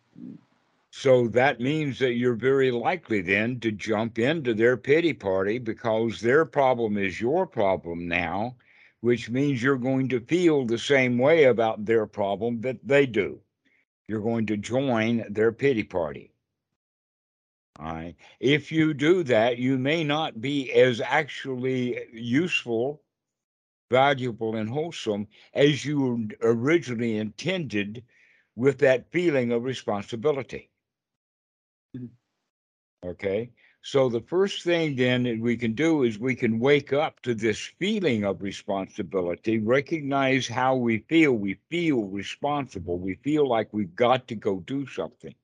So 0.92 1.28
that 1.28 1.61
means 1.61 1.99
that 2.00 2.14
you're 2.14 2.35
very 2.35 2.70
likely 2.70 3.20
then 3.23 3.61
to 3.61 3.73
jump 3.73 4.18
into 4.18 4.54
their 4.54 4.76
pity 4.76 5.12
party 5.12 5.59
because 5.59 6.20
their 6.20 6.44
problem 6.44 6.97
is 6.99 7.20
your 7.20 7.47
problem 7.47 8.09
now, 8.09 8.56
which 9.00 9.30
means 9.30 9.62
you're 9.62 9.78
going 9.78 10.09
to 10.11 10.20
feel 10.20 10.64
the 10.64 10.78
same 10.78 11.18
way 11.18 11.44
about 11.44 11.85
their 11.85 12.06
problem 12.06 12.61
that 12.62 12.87
they 12.87 13.06
do. 13.06 13.40
You're 14.09 14.20
going 14.20 14.47
to 14.47 14.56
join 14.56 15.25
their 15.30 15.52
pity 15.52 15.85
party. 15.85 16.32
All 17.78 17.94
right. 17.94 18.16
If 18.40 18.73
you 18.73 18.92
do 18.92 19.23
that, 19.25 19.59
you 19.59 19.78
may 19.78 20.04
not 20.04 20.40
be 20.40 20.73
as 20.73 21.00
actually 21.00 21.99
useful 22.12 23.02
valuable, 23.90 24.56
and 24.56 24.70
wholesome 24.70 25.26
as 25.52 25.85
you 25.85 26.28
originally 26.42 27.16
intended 27.16 28.04
with 28.56 28.78
that 28.78 29.11
feeling 29.11 29.52
of 29.52 29.64
responsibility. 29.64 30.70
Okay. 33.04 33.50
So 33.82 34.11
the 34.11 34.20
first 34.20 34.62
thing 34.62 34.94
then 34.94 35.23
that 35.23 35.40
we 35.40 35.56
can 35.56 35.73
do 35.73 36.02
is 36.02 36.18
we 36.18 36.35
can 36.35 36.59
wake 36.59 36.92
up 36.92 37.20
to 37.23 37.35
this 37.35 37.59
feeling 37.78 38.25
of 38.25 38.42
responsibility, 38.42 39.59
recognize 39.59 40.47
how 40.47 40.76
we 40.76 40.99
feel. 41.09 41.32
We 41.32 41.54
feel 41.70 42.02
responsible. 42.02 42.99
We 42.99 43.14
feel 43.14 43.49
like 43.49 43.73
we've 43.73 43.97
got 43.97 44.28
to 44.28 44.35
go 44.35 44.61
do 44.61 44.87
something. 44.87 45.35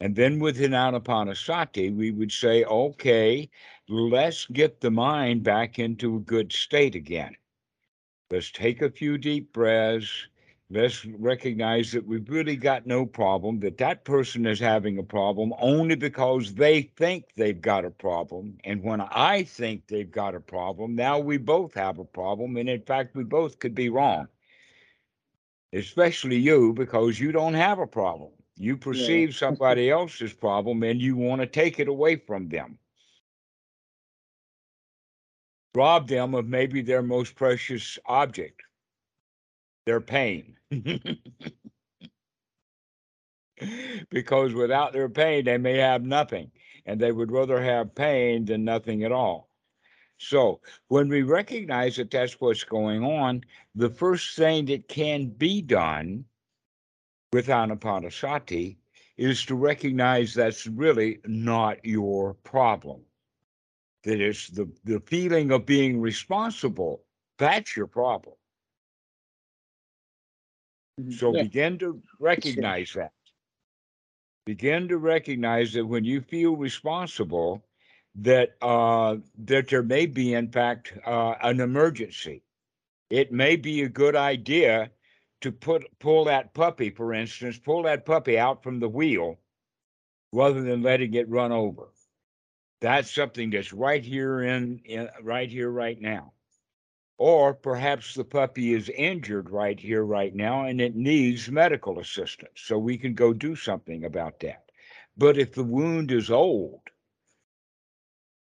And 0.00 0.16
then 0.16 0.40
within 0.40 0.72
Anapanasati, 0.72 1.94
we 1.94 2.10
would 2.10 2.32
say, 2.32 2.64
okay, 2.64 3.48
let's 3.88 4.46
get 4.46 4.80
the 4.80 4.90
mind 4.90 5.44
back 5.44 5.78
into 5.78 6.16
a 6.16 6.20
good 6.20 6.52
state 6.52 6.96
again. 6.96 7.36
Let's 8.30 8.50
take 8.50 8.82
a 8.82 8.90
few 8.90 9.16
deep 9.16 9.52
breaths 9.52 10.26
let's 10.68 11.04
recognize 11.04 11.92
that 11.92 12.06
we've 12.06 12.28
really 12.28 12.56
got 12.56 12.86
no 12.86 13.06
problem, 13.06 13.60
that 13.60 13.78
that 13.78 14.04
person 14.04 14.46
is 14.46 14.58
having 14.58 14.98
a 14.98 15.02
problem 15.02 15.52
only 15.58 15.94
because 15.94 16.54
they 16.54 16.82
think 16.82 17.24
they've 17.36 17.60
got 17.60 17.84
a 17.84 17.90
problem. 17.90 18.58
And 18.64 18.82
when 18.82 19.00
I 19.00 19.44
think 19.44 19.86
they've 19.86 20.10
got 20.10 20.34
a 20.34 20.40
problem, 20.40 20.96
now 20.96 21.18
we 21.18 21.36
both 21.36 21.74
have 21.74 21.98
a 21.98 22.04
problem. 22.04 22.56
And 22.56 22.68
in 22.68 22.82
fact, 22.82 23.14
we 23.14 23.22
both 23.22 23.58
could 23.60 23.74
be 23.74 23.90
wrong, 23.90 24.26
especially 25.72 26.36
you, 26.36 26.72
because 26.72 27.20
you 27.20 27.30
don't 27.30 27.54
have 27.54 27.78
a 27.78 27.86
problem. 27.86 28.32
You 28.58 28.76
perceive 28.76 29.30
yeah. 29.30 29.36
somebody 29.36 29.90
else's 29.90 30.32
problem 30.32 30.82
and 30.82 31.00
you 31.00 31.14
want 31.16 31.42
to 31.42 31.46
take 31.46 31.78
it 31.78 31.88
away 31.88 32.16
from 32.16 32.48
them. 32.48 32.78
Rob 35.74 36.08
them 36.08 36.34
of 36.34 36.46
maybe 36.46 36.80
their 36.80 37.02
most 37.02 37.34
precious 37.36 37.98
object 38.06 38.62
their 39.86 40.00
pain. 40.00 40.56
because 44.10 44.52
without 44.52 44.92
their 44.92 45.08
pain, 45.08 45.44
they 45.44 45.56
may 45.56 45.78
have 45.78 46.02
nothing, 46.02 46.50
and 46.84 47.00
they 47.00 47.12
would 47.12 47.30
rather 47.30 47.62
have 47.62 47.94
pain 47.94 48.44
than 48.44 48.64
nothing 48.64 49.04
at 49.04 49.12
all. 49.12 49.48
So, 50.18 50.60
when 50.88 51.08
we 51.08 51.22
recognize 51.22 51.96
that 51.96 52.10
that's 52.10 52.40
what's 52.40 52.64
going 52.64 53.04
on, 53.04 53.42
the 53.74 53.90
first 53.90 54.36
thing 54.36 54.64
that 54.66 54.88
can 54.88 55.28
be 55.28 55.60
done 55.62 56.24
with 57.32 57.48
Anapanasati 57.48 58.76
is 59.18 59.44
to 59.46 59.54
recognize 59.54 60.34
that's 60.34 60.66
really 60.66 61.18
not 61.26 61.84
your 61.84 62.34
problem. 62.34 63.02
That 64.04 64.20
it's 64.20 64.48
the, 64.48 64.70
the 64.84 65.00
feeling 65.00 65.50
of 65.50 65.66
being 65.66 66.00
responsible, 66.00 67.02
that's 67.38 67.76
your 67.76 67.86
problem. 67.86 68.36
Mm-hmm. 71.00 71.12
So 71.12 71.34
yeah. 71.34 71.42
begin 71.42 71.78
to 71.78 72.02
recognize 72.18 72.92
that. 72.94 73.12
Begin 74.46 74.88
to 74.88 74.98
recognize 74.98 75.72
that 75.72 75.84
when 75.84 76.04
you 76.04 76.20
feel 76.20 76.56
responsible, 76.56 77.64
that 78.14 78.56
uh, 78.62 79.16
that 79.44 79.68
there 79.68 79.82
may 79.82 80.06
be, 80.06 80.34
in 80.34 80.50
fact, 80.50 80.94
uh, 81.04 81.34
an 81.42 81.60
emergency. 81.60 82.42
It 83.10 83.32
may 83.32 83.56
be 83.56 83.82
a 83.82 83.88
good 83.88 84.16
idea 84.16 84.90
to 85.42 85.52
put 85.52 85.86
pull 85.98 86.24
that 86.24 86.54
puppy, 86.54 86.90
for 86.90 87.12
instance, 87.12 87.58
pull 87.58 87.82
that 87.82 88.06
puppy 88.06 88.38
out 88.38 88.62
from 88.62 88.80
the 88.80 88.88
wheel 88.88 89.38
rather 90.32 90.62
than 90.62 90.82
letting 90.82 91.14
it 91.14 91.28
run 91.28 91.52
over. 91.52 91.88
That's 92.80 93.14
something 93.14 93.50
that's 93.50 93.72
right 93.72 94.04
here 94.04 94.42
in, 94.42 94.80
in 94.84 95.08
right 95.22 95.50
here, 95.50 95.70
right 95.70 96.00
now. 96.00 96.32
Or 97.18 97.54
perhaps 97.54 98.14
the 98.14 98.24
puppy 98.24 98.72
is 98.72 98.88
injured 98.88 99.50
right 99.50 99.78
here, 99.78 100.04
right 100.04 100.34
now, 100.34 100.64
and 100.64 100.80
it 100.80 100.96
needs 100.96 101.50
medical 101.50 101.98
assistance. 101.98 102.60
So 102.62 102.78
we 102.78 102.96
can 102.98 103.14
go 103.14 103.32
do 103.34 103.54
something 103.54 104.04
about 104.04 104.40
that. 104.40 104.70
But 105.16 105.38
if 105.38 105.52
the 105.52 105.64
wound 105.64 106.10
is 106.10 106.30
old, 106.30 106.80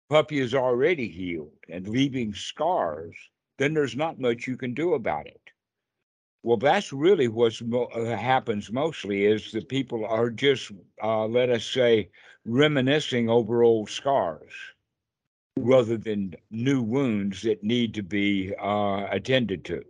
puppy 0.10 0.40
is 0.40 0.54
already 0.54 1.08
healed 1.08 1.58
and 1.70 1.88
leaving 1.88 2.34
scars, 2.34 3.16
then 3.58 3.74
there's 3.74 3.96
not 3.96 4.20
much 4.20 4.48
you 4.48 4.58
can 4.58 4.74
do 4.74 4.94
about 4.94 5.28
it. 5.28 5.52
Well, 6.44 6.58
that's 6.58 6.94
really 6.94 7.28
what 7.28 7.62
mo- 7.62 7.86
uh, 7.86 8.16
happens 8.16 8.72
mostly 8.72 9.26
is 9.26 9.52
that 9.52 9.68
people 9.70 10.06
are 10.06 10.30
just, 10.30 10.72
uh, 11.04 11.26
let 11.26 11.50
us 11.50 11.66
say, 11.66 12.10
reminiscing 12.46 13.30
over 13.30 13.64
old 13.64 13.90
scars 13.90 14.54
rather 15.58 15.98
than 15.98 16.36
new 16.52 16.82
wounds 16.82 17.42
that 17.44 17.64
need 17.64 17.94
to 17.94 18.04
be 18.04 18.54
uh, 18.62 19.08
attended 19.10 19.66
to. 19.66 19.84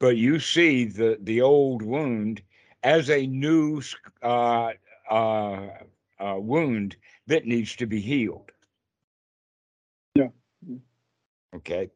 But 0.00 0.16
you 0.16 0.40
see 0.40 0.84
the, 0.84 1.18
the 1.22 1.40
old 1.40 1.82
wound 1.82 2.42
as 2.82 3.10
a 3.10 3.26
new 3.26 3.80
uh, 4.22 4.72
uh, 5.10 5.68
uh, 6.18 6.36
wound 6.38 6.96
that 7.26 7.46
needs 7.46 7.76
to 7.76 7.86
be 7.86 8.00
healed. 8.00 8.50
Yeah. 10.14 10.28
Okay. 11.54 11.90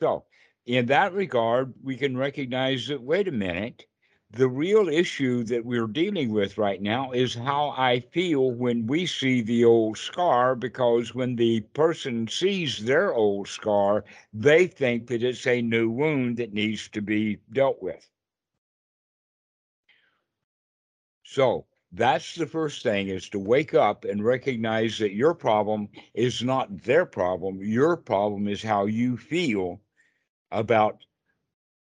So, 0.00 0.24
in 0.66 0.86
that 0.86 1.12
regard, 1.12 1.74
we 1.82 1.96
can 1.96 2.16
recognize 2.16 2.86
that, 2.88 3.02
wait 3.02 3.28
a 3.28 3.32
minute, 3.32 3.86
the 4.32 4.48
real 4.48 4.88
issue 4.88 5.44
that 5.44 5.64
we're 5.64 5.86
dealing 5.86 6.32
with 6.32 6.58
right 6.58 6.80
now 6.82 7.12
is 7.12 7.34
how 7.34 7.70
I 7.76 8.00
feel 8.00 8.50
when 8.50 8.86
we 8.86 9.06
see 9.06 9.42
the 9.42 9.64
old 9.64 9.98
scar, 9.98 10.54
because 10.56 11.14
when 11.14 11.36
the 11.36 11.60
person 11.60 12.26
sees 12.28 12.84
their 12.84 13.12
old 13.14 13.48
scar, 13.48 14.04
they 14.32 14.66
think 14.66 15.06
that 15.08 15.22
it's 15.22 15.46
a 15.46 15.62
new 15.62 15.90
wound 15.90 16.38
that 16.38 16.52
needs 16.52 16.88
to 16.88 17.02
be 17.02 17.38
dealt 17.52 17.82
with. 17.82 18.10
So 21.24 21.66
that's 21.90 22.34
the 22.34 22.46
first 22.46 22.82
thing 22.82 23.08
is 23.08 23.28
to 23.30 23.38
wake 23.38 23.74
up 23.74 24.04
and 24.04 24.24
recognize 24.24 24.98
that 24.98 25.12
your 25.14 25.34
problem 25.34 25.88
is 26.14 26.42
not 26.42 26.84
their 26.84 27.04
problem. 27.04 27.62
Your 27.62 27.96
problem 27.96 28.48
is 28.48 28.62
how 28.62 28.86
you 28.86 29.16
feel 29.16 29.80
about 30.50 31.04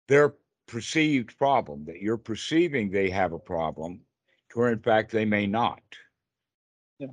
their 0.08 0.36
perceived 0.70 1.38
problem, 1.38 1.84
that 1.86 2.02
you're 2.02 2.18
perceiving 2.18 2.90
they 2.90 3.10
have 3.10 3.34
a 3.34 3.40
problem, 3.40 4.02
where 4.54 4.72
in 4.72 4.80
fact 4.80 5.12
they 5.12 5.26
may 5.26 5.48
not. 5.48 5.82
Yeah. 7.00 7.08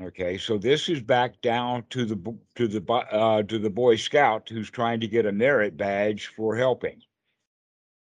Okay, 0.00 0.38
so 0.38 0.56
this 0.58 0.88
is 0.88 1.02
back 1.02 1.40
down 1.42 1.84
to 1.90 2.04
the 2.06 2.38
to 2.56 2.66
the 2.66 2.92
uh, 2.92 3.42
to 3.42 3.58
the 3.58 3.70
Boy 3.70 3.96
Scout 3.96 4.48
who's 4.48 4.70
trying 4.70 5.00
to 5.00 5.06
get 5.06 5.26
a 5.26 5.32
merit 5.32 5.76
badge 5.76 6.28
for 6.28 6.56
helping. 6.56 7.02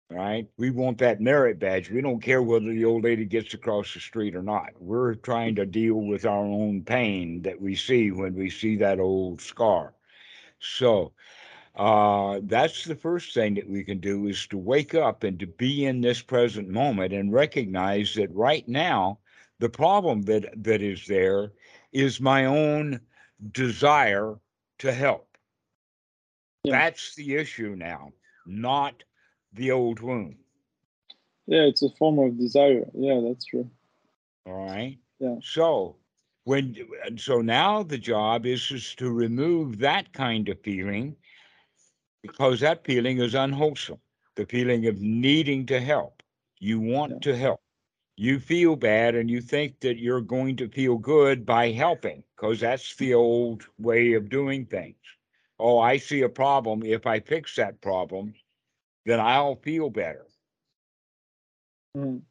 Right? 0.10 0.46
We 0.58 0.72
want 0.72 0.98
that 0.98 1.22
merit 1.22 1.58
badge. 1.58 1.90
We 1.90 2.02
don't 2.02 2.22
care 2.22 2.44
whether 2.44 2.66
the 2.66 2.84
old 2.84 3.06
lady 3.06 3.24
gets 3.24 3.54
across 3.54 3.94
the 3.94 4.02
street 4.02 4.36
or 4.36 4.44
not. 4.44 4.72
We're 4.78 5.16
trying 5.16 5.56
to 5.56 5.66
deal 5.66 5.96
with 5.96 6.26
our 6.26 6.44
own 6.44 6.84
pain 6.84 7.42
that 7.44 7.60
we 7.60 7.76
see 7.76 8.12
when 8.12 8.36
we 8.36 8.50
see 8.50 8.76
that 8.76 9.00
old 9.00 9.40
scar. 9.40 9.94
So, 10.60 11.14
uh, 11.76 12.40
that's 12.44 12.84
the 12.84 12.96
first 12.96 13.34
thing 13.34 13.56
that 13.56 13.70
we 13.70 13.84
can 13.84 14.00
do 14.00 14.28
is 14.28 14.46
to 14.48 14.58
wake 14.58 14.94
up 14.94 15.24
and 15.24 15.40
to 15.40 15.48
be 15.48 15.86
in 15.86 16.02
this 16.02 16.22
present 16.22 16.68
moment 16.68 17.14
and 17.14 17.32
recognize 17.32 18.14
that 18.16 18.34
right 18.34 18.68
now 18.68 19.20
the 19.60 19.70
problem 19.70 20.24
that 20.24 20.52
that 20.64 20.82
is 20.82 21.06
there 21.08 21.54
is 21.94 22.20
my 22.20 22.46
own 22.46 23.00
desire 23.52 24.36
to 24.80 24.92
help. 24.92 25.28
Yeah. 26.64 26.78
that's 26.78 27.16
the 27.16 27.36
issue 27.36 27.76
now 27.76 28.12
not 28.46 29.04
the 29.54 29.72
old 29.72 30.00
wound. 30.00 30.36
Yeah 31.48 31.64
it's 31.64 31.84
a 31.84 31.90
form 31.98 32.20
of 32.20 32.38
desire. 32.38 32.90
Yeah 32.94 33.22
that's 33.24 33.46
true. 33.46 33.70
All 34.46 34.66
right? 34.66 34.98
Yeah. 35.20 35.36
So 35.42 35.96
when 36.44 36.76
so 37.18 37.42
now 37.42 37.84
the 37.84 37.98
job 37.98 38.46
is, 38.46 38.70
is 38.72 38.94
to 38.96 39.12
remove 39.12 39.78
that 39.80 40.12
kind 40.12 40.50
of 40.50 40.60
feeling 40.62 41.16
because 42.22 42.60
that 42.60 42.86
feeling 42.86 43.20
is 43.20 43.36
unwholesome. 43.36 44.00
The 44.36 44.46
feeling 44.46 44.88
of 44.88 45.00
needing 45.00 45.66
to 45.68 45.80
help. 45.80 46.24
You 46.60 46.80
want 46.80 47.12
yeah. 47.14 47.32
to 47.32 47.38
help. 47.38 47.62
You 48.16 48.40
feel 48.40 48.76
bad 48.76 49.16
and 49.16 49.30
you 49.30 49.42
think 49.42 49.80
that 49.80 49.98
you're 49.98 50.22
going 50.22 50.56
to 50.58 50.70
feel 50.70 50.98
good 50.98 51.46
by 51.46 51.72
helping 51.72 52.24
because 52.36 52.60
that's 52.60 52.96
the 52.96 53.14
old 53.14 53.66
way 53.80 54.14
of 54.14 54.30
doing 54.30 54.66
things. 54.66 54.96
Oh, 55.60 55.80
I 55.80 55.98
see 55.98 56.22
a 56.22 56.30
problem. 56.30 56.84
If 56.84 57.06
I 57.06 57.20
fix 57.20 57.56
that 57.56 57.82
problem, 57.82 58.34
then 59.06 59.20
I'll 59.20 59.56
feel 59.56 59.90
better. 59.90 60.26
Mm. 61.98 62.22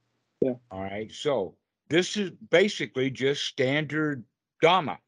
Yeah. 0.40 0.54
All 0.70 0.82
right. 0.82 1.10
So 1.12 1.56
this 1.88 2.16
is 2.16 2.30
basically 2.50 3.10
just 3.10 3.44
standard 3.44 4.24
Dharma. 4.62 4.98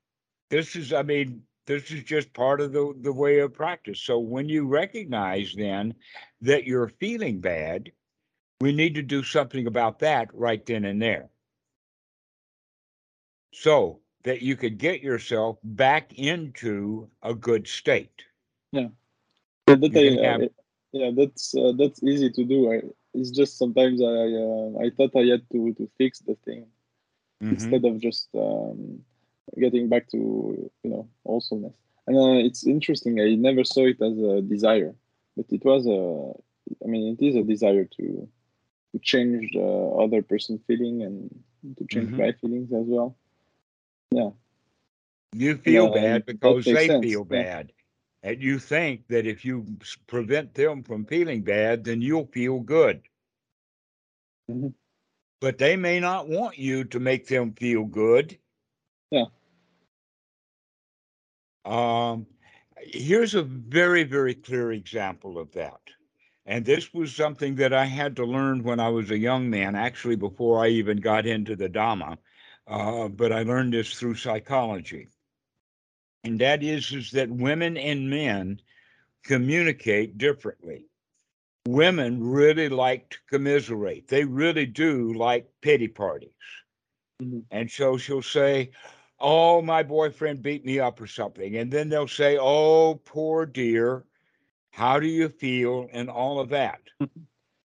This 0.51 0.77
is, 0.77 0.93
I 0.93 1.03
mean, 1.03 1.43
this 1.67 1.91
is 1.91 2.03
just 2.05 2.33
part 2.33 2.61
of 2.61 2.73
the, 2.73 2.95
the 3.01 3.13
way 3.13 3.39
of 3.41 3.53
practice. 3.55 4.01
So 4.01 4.19
when 4.19 4.49
you 4.49 4.67
recognize 4.67 5.55
then 5.55 5.95
that 6.41 6.65
you're 6.65 6.89
feeling 6.89 7.41
bad, 7.41 7.93
we 8.61 8.73
need 8.73 8.95
to 8.97 9.03
do 9.03 9.23
something 9.23 9.67
about 9.67 9.99
that 10.01 10.29
right 10.35 10.65
then 10.67 10.85
and 10.85 11.01
there. 11.01 11.31
So 13.53 14.01
that 14.25 14.43
you 14.43 14.57
could 14.57 14.79
get 14.79 15.03
yourself 15.03 15.59
back 15.63 16.13
into 16.19 17.11
a 17.23 17.35
good 17.35 17.67
state. 17.67 18.25
Yeah, 18.73 18.89
yeah 19.69 19.77
that 19.77 19.95
You 19.95 20.19
I, 20.21 20.27
have- 20.27 20.43
I- 20.43 20.51
yeah, 20.93 21.11
that's 21.15 21.55
uh, 21.55 21.73
that's 21.79 22.03
easy 22.03 22.31
to 22.31 22.45
do. 22.45 22.73
I, 22.73 22.83
it's 23.15 23.31
just 23.31 23.59
sometimes 23.59 24.01
I 24.03 24.05
uh, 24.07 24.85
I 24.85 24.91
thought 24.91 25.17
I 25.17 25.25
had 25.31 25.49
to 25.53 25.73
to 25.75 25.89
fix 25.99 26.21
the 26.21 26.35
thing 26.45 26.67
Mhm. 27.43 27.51
instead 27.53 27.85
of 27.85 28.01
just 28.01 28.29
um, 28.35 29.05
getting 29.59 29.89
back 29.89 30.09
to 30.11 30.71
you 30.83 30.91
know 30.91 31.09
awesomeness. 31.27 31.75
And 32.07 32.17
uh, 32.17 32.45
it's 32.47 32.67
interesting. 32.67 33.21
I 33.21 33.35
never 33.35 33.65
saw 33.65 33.87
it 33.87 34.01
as 34.01 34.19
a 34.19 34.43
desire, 34.43 34.95
but 35.37 35.47
it 35.51 35.65
was 35.65 35.87
a. 35.87 36.33
I 36.85 36.89
mean, 36.89 37.17
it 37.19 37.25
is 37.25 37.37
a 37.37 37.43
desire 37.43 37.85
to 37.85 38.29
to 38.93 38.99
change 39.01 39.53
the 39.53 39.97
other 40.03 40.23
person 40.23 40.61
feeling 40.67 41.03
and 41.03 41.43
to 41.79 41.87
change 41.87 42.11
Mhm. 42.11 42.19
my 42.19 42.33
feelings 42.33 42.73
as 42.73 42.87
well. 42.87 43.17
Yeah. 44.11 44.31
You 45.35 45.57
feel 45.57 45.87
uh, 45.87 45.95
bad 45.95 46.27
because 46.27 46.65
they 46.65 46.87
sense, 46.89 47.05
feel 47.05 47.27
yeah. 47.31 47.43
bad. 47.43 47.73
And 48.23 48.41
you 48.41 48.59
think 48.59 49.09
that 49.09 49.27
if 49.27 49.45
you 49.45 49.67
prevent 50.07 50.55
them 50.55 50.83
from 50.85 51.07
feeling 51.07 51.43
bad, 51.43 51.85
then 51.85 52.03
you'll 52.03 52.27
feel 52.27 52.61
good. 52.61 53.03
Mhm. 54.51 54.75
But 55.41 55.59
they 55.59 55.77
may 55.77 55.99
not 55.99 56.29
want 56.29 56.59
you 56.59 56.85
to 56.85 57.01
make 57.01 57.27
them 57.27 57.55
feel 57.55 57.85
good. 57.85 58.39
Yeah. 59.11 59.27
Um, 61.65 62.27
here's 62.79 63.35
a 63.35 63.43
very, 63.43 64.05
very 64.05 64.35
clear 64.35 64.73
example 64.73 65.39
of 65.39 65.53
that. 65.53 65.81
And 66.45 66.65
this 66.65 66.93
was 66.93 67.15
something 67.15 67.55
that 67.57 67.73
I 67.73 67.85
had 67.85 68.17
to 68.17 68.25
learn 68.25 68.65
when 68.65 68.81
I 68.81 68.89
was 68.89 69.11
a 69.11 69.19
young 69.19 69.49
man, 69.49 69.77
actually, 69.77 70.17
before 70.17 70.65
I 70.65 70.69
even 70.69 70.97
got 70.97 71.25
into 71.27 71.55
the 71.55 71.69
Dhamma. 71.69 72.19
Uh, 72.67 73.09
but 73.09 73.33
I 73.33 73.43
learned 73.43 73.73
this 73.73 73.95
through 73.95 74.17
psychology. 74.17 75.09
And 76.25 76.41
that 76.41 76.63
is, 76.63 76.93
is 76.93 77.11
that 77.13 77.31
women 77.31 77.77
and 77.77 78.11
men 78.11 78.61
communicate 79.25 80.19
differently. 80.19 80.87
Women 81.69 82.23
really 82.23 82.69
like 82.69 83.11
to 83.11 83.19
commiserate. 83.31 84.09
They 84.09 84.25
really 84.25 84.67
do 84.67 85.15
like 85.15 85.49
pity 85.61 85.89
parties. 85.89 86.31
Mhm. 87.21 87.45
And 87.53 87.71
so 87.71 87.97
she'll 87.97 88.23
say, 88.23 88.71
Oh, 89.23 89.63
my 89.63 89.83
boyfriend 89.85 90.43
beat 90.43 90.65
me 90.67 90.81
up 90.81 91.01
or 91.01 91.07
something. 91.07 91.57
And 91.57 91.71
then 91.71 91.89
they'll 91.89 92.09
say, 92.09 92.37
Oh, 92.39 93.01
poor 93.05 93.47
dear, 93.47 94.05
how 94.73 94.99
do 95.01 95.07
you 95.07 95.29
feel? 95.29 95.89
And 95.93 96.11
all 96.11 96.41
of 96.41 96.51
that. 96.51 96.81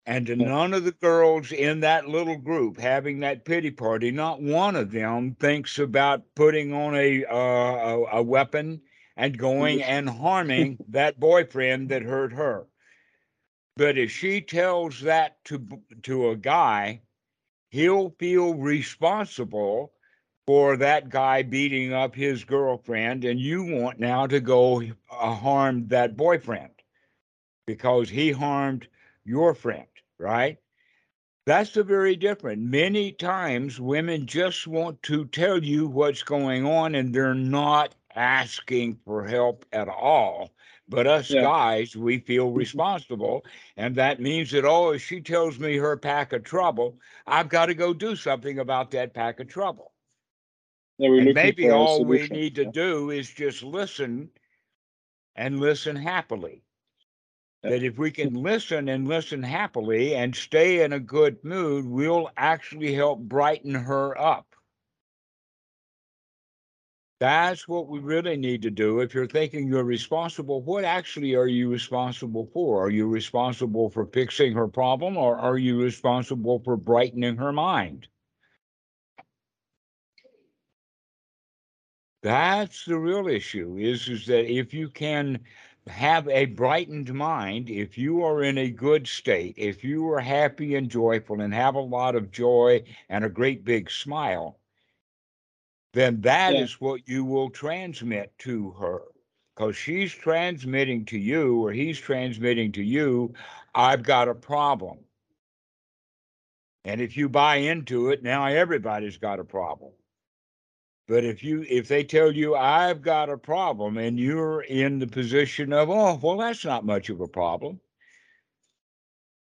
And 0.05 0.29
none 0.37 0.73
of 0.73 0.85
the 0.85 0.93
girls 0.93 1.51
in 1.51 1.81
that 1.81 2.07
little 2.07 2.37
group 2.37 2.79
having 2.79 3.19
that 3.19 3.43
pity 3.43 3.71
party, 3.71 4.11
not 4.11 4.41
one 4.41 4.77
of 4.77 4.91
them 4.91 5.35
thinks 5.35 5.79
about 5.79 6.23
putting 6.35 6.71
on 6.73 6.95
a 6.95 7.25
uh, 7.25 7.35
a, 7.35 8.19
a 8.19 8.23
weapon 8.23 8.81
and 9.17 9.37
going 9.37 9.83
and 9.83 10.09
harming 10.09 10.79
that 10.87 11.19
boyfriend 11.19 11.89
that 11.89 12.03
hurt 12.03 12.31
her. 12.31 12.67
But 13.75 13.97
if 13.97 14.11
she 14.11 14.39
tells 14.41 15.01
that 15.01 15.43
to 15.45 15.67
to 16.03 16.29
a 16.29 16.37
guy, 16.37 17.01
he'll 17.69 18.11
feel 18.11 18.55
responsible 18.55 19.93
for 20.47 20.77
that 20.77 21.09
guy 21.09 21.43
beating 21.43 21.93
up 21.93 22.15
his 22.15 22.45
girlfriend, 22.45 23.25
and 23.25 23.39
you 23.39 23.63
want 23.65 23.99
now 23.99 24.27
to 24.27 24.39
go 24.41 24.81
uh, 25.11 25.35
harm 25.35 25.87
that 25.89 26.17
boyfriend 26.17 26.71
because 27.67 28.09
he 28.09 28.31
harmed 28.31 28.87
your 29.25 29.53
friend, 29.53 29.87
right? 30.17 30.59
That's 31.45 31.73
the 31.73 31.83
very 31.83 32.15
different. 32.15 32.61
Many 32.61 33.11
times 33.13 33.79
women 33.79 34.27
just 34.27 34.67
want 34.67 35.01
to 35.03 35.25
tell 35.25 35.63
you 35.63 35.87
what's 35.87 36.23
going 36.23 36.65
on 36.65 36.95
and 36.95 37.13
they're 37.13 37.33
not 37.35 37.95
asking 38.15 38.95
for 39.05 39.25
help 39.25 39.65
at 39.73 39.89
all. 39.89 40.51
But 40.89 41.07
us 41.07 41.33
Yeah. 41.33 41.41
guys, 41.41 41.95
we 41.95 42.19
feel 42.19 42.51
responsible. 42.51 43.45
And 43.77 43.95
that 43.95 44.19
means 44.21 44.51
that, 44.51 44.65
oh, 44.65 44.91
if 44.91 45.01
she 45.03 45.21
tells 45.21 45.59
me 45.59 45.77
her 45.77 45.97
pack 45.97 46.33
of 46.33 46.43
trouble, 46.43 46.99
I've 47.27 47.49
got 47.49 47.67
to 47.67 47.75
go 47.75 47.93
do 47.93 48.15
something 48.15 48.59
about 48.59 48.91
that 48.91 49.13
pack 49.13 49.39
of 49.39 49.47
trouble. 49.47 49.93
Yeah, 50.37 50.45
we're 50.45 50.69
and 50.69 50.77
looking 50.77 50.86
maybe 50.99 51.69
all 51.69 52.03
we 52.05 52.27
need 52.27 52.55
to 52.55 52.63
yeah. 52.65 52.71
do 52.71 53.11
is 53.11 53.29
just 53.29 53.63
listen 53.63 54.29
and 55.35 55.59
listen 55.59 55.95
happily. 55.95 56.63
Yeah. 57.63 57.71
That 57.71 57.83
if 57.83 57.97
we 57.97 58.11
can 58.11 58.33
listen 58.43 58.89
and 58.89 59.07
listen 59.07 59.43
happily 59.43 60.15
and 60.15 60.35
stay 60.35 60.83
in 60.83 60.93
a 60.93 60.99
good 60.99 61.43
mood, 61.43 61.85
we'll 61.85 62.29
actually 62.37 62.93
help 62.93 63.19
brighten 63.19 63.73
her 63.73 64.19
up. 64.19 64.47
That's 67.19 67.67
what 67.67 67.87
we 67.87 67.97
really 67.97 68.37
need 68.37 68.61
to 68.61 68.69
do. 68.69 68.99
If 68.99 69.15
you're 69.15 69.27
thinking 69.27 69.67
you're 69.67 69.83
responsible, 69.83 70.61
what 70.61 70.83
actually 70.85 71.33
are 71.33 71.47
you 71.47 71.67
responsible 71.67 72.47
for? 72.53 72.83
Are 72.83 72.91
you 72.91 73.07
responsible 73.07 73.89
for 73.89 74.05
fixing 74.05 74.53
her 74.53 74.67
problem 74.67 75.17
or 75.17 75.35
are 75.35 75.57
you 75.57 75.81
responsible 75.81 76.61
for 76.63 76.77
brightening 76.77 77.37
her 77.37 77.51
mind? 77.51 78.07
That's 82.27 82.85
the 82.85 82.97
real 82.99 83.27
issue 83.27 83.77
is, 83.77 84.09
is 84.09 84.25
that 84.27 84.51
if 84.51 84.73
you 84.73 84.89
can 84.89 85.45
have 85.87 86.27
a 86.27 86.45
brightened 86.45 87.13
mind, 87.13 87.69
if 87.69 87.97
you 87.97 88.23
are 88.23 88.43
in 88.43 88.57
a 88.57 88.69
good 88.69 89.07
state, 89.07 89.55
if 89.57 89.83
you 89.83 90.09
are 90.11 90.19
happy 90.19 90.75
and 90.75 90.89
joyful 90.91 91.41
and 91.41 91.53
have 91.53 91.75
a 91.75 91.79
lot 91.79 92.15
of 92.15 92.31
joy 92.31 92.83
and 93.09 93.23
a 93.23 93.29
great 93.29 93.63
big 93.63 93.89
smile, 93.89 94.59
then 95.93 96.21
that 96.21 96.57
is 96.57 96.73
Yeah. 96.73 96.77
what 96.79 97.07
you 97.07 97.23
will 97.25 97.49
transmit 97.49 98.37
to 98.39 98.71
her. 98.71 99.03
Because 99.55 99.77
she's 99.77 100.13
transmitting 100.13 101.05
to 101.05 101.17
you 101.17 101.65
or 101.65 101.71
he's 101.71 101.99
transmitting 101.99 102.71
to 102.73 102.83
you, 102.83 103.33
I've 103.73 104.03
got 104.03 104.27
a 104.27 104.35
problem. 104.35 105.05
And 106.85 107.01
if 107.01 107.15
you 107.17 107.29
buy 107.29 107.57
into 107.57 108.09
it, 108.09 108.23
now 108.23 108.45
everybody's 108.45 109.17
got 109.17 109.39
a 109.39 109.45
problem. 109.45 109.93
But 111.07 111.23
if 111.23 111.41
you 111.41 111.65
if 111.69 111.87
they 111.87 112.03
tell 112.03 112.31
you 112.31 112.55
I've 112.55 113.01
got 113.01 113.29
a 113.29 113.37
problem 113.37 113.97
and 113.97 114.19
you're 114.19 114.61
in 114.61 114.99
the 114.99 115.07
position 115.07 115.71
of, 115.71 115.89
oh, 115.89 116.19
well, 116.21 116.37
that's 116.37 116.65
not 116.65 116.85
much 116.85 117.09
of 117.09 117.21
a 117.21 117.27
problem. 117.27 117.79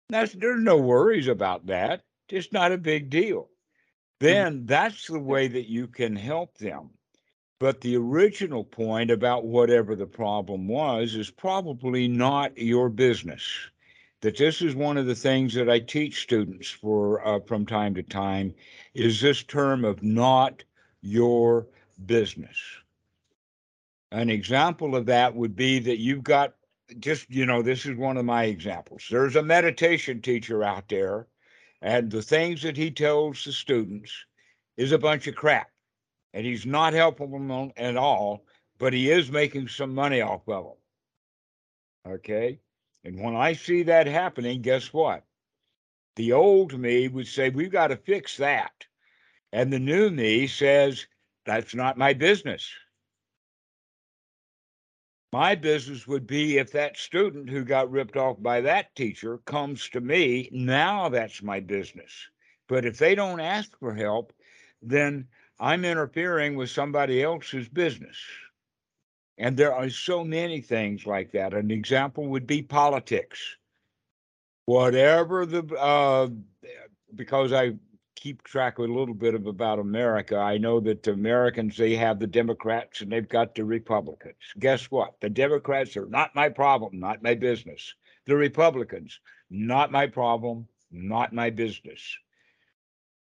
That's 0.09 0.33
there's 0.33 0.61
no 0.61 0.77
worries 0.77 1.27
about 1.27 1.65
that. 1.67 2.03
It's 2.29 2.51
not 2.51 2.71
a 2.71 2.77
big 2.77 3.09
deal. 3.09 3.49
Then 4.19 4.65
that's 4.65 5.07
the 5.07 5.19
way 5.19 5.47
that 5.47 5.69
you 5.69 5.87
can 5.87 6.15
help 6.15 6.57
them. 6.57 6.91
But 7.59 7.79
the 7.79 7.95
original 7.95 8.65
point 8.65 9.09
about 9.09 9.45
whatever 9.45 9.95
the 9.95 10.05
problem 10.05 10.67
was 10.67 11.15
is 11.15 11.31
probably 11.31 12.09
not 12.09 12.57
your 12.57 12.89
business. 12.89 13.43
That 14.21 14.37
this 14.37 14.61
is 14.61 14.75
one 14.75 14.97
of 14.97 15.05
the 15.05 15.15
things 15.15 15.53
that 15.53 15.69
I 15.69 15.79
teach 15.79 16.23
students 16.23 16.69
for 16.69 17.25
uh, 17.25 17.39
from 17.41 17.65
time 17.65 17.95
to 17.95 18.03
time 18.03 18.53
is 18.93 19.21
this 19.21 19.43
term 19.43 19.85
of 19.85 20.03
not 20.03 20.63
your 21.03 21.67
business. 22.05 22.57
An 24.11 24.29
example 24.29 24.95
of 24.95 25.05
that 25.07 25.35
would 25.35 25.55
be 25.55 25.79
that 25.79 25.99
you've 25.99 26.23
got 26.23 26.55
just, 26.99 27.29
you 27.29 27.45
know, 27.45 27.61
this 27.61 27.85
is 27.85 27.97
one 27.97 28.17
of 28.17 28.25
my 28.25 28.45
examples. 28.45 29.07
There's 29.09 29.35
a 29.35 29.43
meditation 29.43 30.21
teacher 30.21 30.63
out 30.63 30.87
there, 30.89 31.27
and 31.81 32.09
the 32.09 32.21
things 32.21 32.61
that 32.63 32.77
he 32.77 32.89
tells 32.89 33.43
the 33.43 33.51
students 33.51 34.11
is 34.77 34.91
a 34.91 34.97
bunch 34.97 35.27
of 35.27 35.35
crap. 35.35 35.69
And 36.33 36.45
he's 36.45 36.65
not 36.65 36.93
helping 36.93 37.47
them 37.47 37.71
at 37.77 37.95
all, 37.95 38.45
but 38.79 38.93
he 38.93 39.11
is 39.11 39.31
making 39.31 39.67
some 39.67 39.93
money 39.93 40.21
off 40.21 40.47
of 40.47 40.63
them. 40.63 42.13
Okay. 42.13 42.59
And 43.03 43.21
when 43.21 43.35
I 43.35 43.53
see 43.53 43.83
that 43.83 44.07
happening, 44.07 44.61
guess 44.61 44.93
what? 44.93 45.23
The 46.15 46.31
old 46.31 46.77
me 46.77 47.07
would 47.07 47.27
say, 47.27 47.49
We've 47.49 47.71
got 47.71 47.87
to 47.87 47.97
fix 47.97 48.37
that. 48.37 48.71
And 49.53 49.71
the 49.71 49.79
new 49.79 50.09
me 50.09 50.47
says, 50.47 51.05
That's 51.45 51.75
not 51.75 51.95
my 51.95 52.13
business. 52.13 52.67
My 55.31 55.53
business 55.53 56.07
would 56.07 56.25
be 56.25 56.57
if 56.57 56.71
that 56.71 56.97
student 56.97 57.49
who 57.49 57.63
got 57.63 57.91
ripped 57.91 58.17
off 58.17 58.41
by 58.41 58.61
that 58.61 58.95
teacher 58.95 59.37
comes 59.45 59.89
to 59.89 60.01
me, 60.01 60.49
now 60.51 61.07
that's 61.09 61.43
my 61.43 61.59
business. 61.59 62.11
But 62.67 62.83
if 62.85 62.97
they 62.97 63.13
don't 63.13 63.39
ask 63.39 63.77
for 63.79 63.93
help, 63.93 64.33
then 64.81 65.27
I'm 65.59 65.85
interfering 65.85 66.55
with 66.55 66.71
somebody 66.71 67.21
else's 67.21 67.69
business. 67.69 68.17
And 69.37 69.55
there 69.55 69.73
are 69.73 69.89
so 69.89 70.23
many 70.23 70.61
things 70.61 71.05
like 71.05 71.31
that. 71.31 71.53
An 71.53 71.69
example 71.69 72.27
would 72.27 72.47
be 72.47 72.63
politics. 72.63 73.39
Whatever 74.65 75.45
the, 75.45 75.63
uh, 75.75 76.29
because 77.15 77.53
I 77.53 77.73
keep 78.15 78.43
track 78.43 78.79
of 78.79 78.89
a 78.89 78.93
little 78.93 79.13
bit 79.13 79.35
of 79.35 79.47
about 79.47 79.79
America, 79.79 80.37
I 80.37 80.57
know 80.57 80.79
that 80.81 81.07
Americans, 81.07 81.77
they 81.77 81.95
have 81.95 82.19
the 82.19 82.27
Democrats 82.27 83.01
and 83.01 83.11
they've 83.11 83.27
got 83.27 83.55
the 83.55 83.65
Republicans. 83.65 84.35
Guess 84.59 84.91
what? 84.91 85.19
The 85.21 85.29
Democrats 85.29 85.97
are 85.97 86.07
not 86.07 86.35
my 86.35 86.49
problem, 86.49 86.99
not 86.99 87.23
my 87.23 87.35
business. 87.35 87.93
The 88.25 88.35
Republicans, 88.35 89.19
not 89.49 89.91
my 89.91 90.07
problem, 90.07 90.67
not 90.91 91.33
my 91.33 91.49
business. 91.49 92.17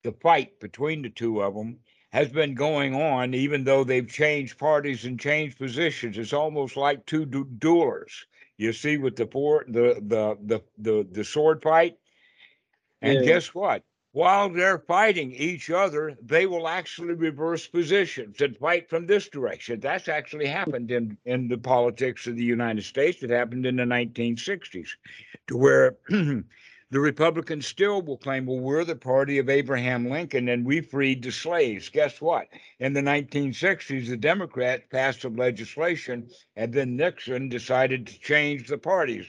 The 0.03 0.11
fight 0.13 0.59
between 0.59 1.01
the 1.01 1.09
two 1.09 1.41
of 1.41 1.53
them 1.53 1.79
has 2.11 2.29
been 2.29 2.55
going 2.55 2.95
on, 2.95 3.33
even 3.33 3.63
though 3.63 3.83
they've 3.83 4.07
changed 4.07 4.57
parties 4.57 5.05
and 5.05 5.19
changed 5.19 5.57
positions. 5.57 6.17
It's 6.17 6.33
almost 6.33 6.77
like 6.77 7.05
two 7.05 7.25
du- 7.25 7.45
duelers. 7.45 8.25
You 8.57 8.73
see, 8.73 8.97
with 8.97 9.15
the 9.15 9.27
four, 9.27 9.65
the 9.67 10.01
the 10.01 10.37
the 10.41 10.63
the, 10.77 11.07
the 11.11 11.23
sword 11.23 11.61
fight, 11.61 11.97
and 13.01 13.19
Yeah. 13.19 13.25
guess 13.25 13.53
what? 13.53 13.83
While 14.17 14.49
they're 14.49 14.79
fighting 14.79 15.31
each 15.31 15.69
other, 15.69 16.17
they 16.19 16.47
will 16.47 16.67
actually 16.67 17.13
reverse 17.13 17.67
positions 17.67 18.41
and 18.41 18.57
fight 18.57 18.89
from 18.89 19.05
this 19.05 19.29
direction. 19.29 19.79
That's 19.79 20.07
actually 20.07 20.47
happened 20.47 20.89
in, 20.89 21.19
in 21.25 21.47
the 21.47 21.59
politics 21.59 22.25
of 22.25 22.35
the 22.35 22.43
United 22.43 22.83
States. 22.83 23.21
It 23.21 23.29
happened 23.29 23.67
in 23.67 23.75
the 23.75 23.83
1960s, 23.83 24.87
to 25.45 25.55
where 25.55 25.97
the 26.09 26.43
Republicans 26.99 27.67
still 27.67 28.01
will 28.01 28.17
claim, 28.17 28.47
well, 28.47 28.59
we're 28.59 28.85
the 28.85 28.95
party 28.95 29.37
of 29.37 29.49
Abraham 29.49 30.09
Lincoln 30.09 30.49
and 30.49 30.65
we 30.65 30.81
freed 30.81 31.21
the 31.21 31.31
slaves. 31.31 31.87
Guess 31.87 32.19
what? 32.19 32.47
In 32.79 32.93
the 32.93 33.01
1960s, 33.01 34.07
the 34.07 34.17
Democrats 34.17 34.85
passed 34.89 35.21
some 35.21 35.35
legislation, 35.35 36.27
and 36.55 36.73
then 36.73 36.95
Nixon 36.95 37.49
decided 37.49 38.07
to 38.07 38.19
change 38.19 38.67
the 38.67 38.79
parties. 38.79 39.27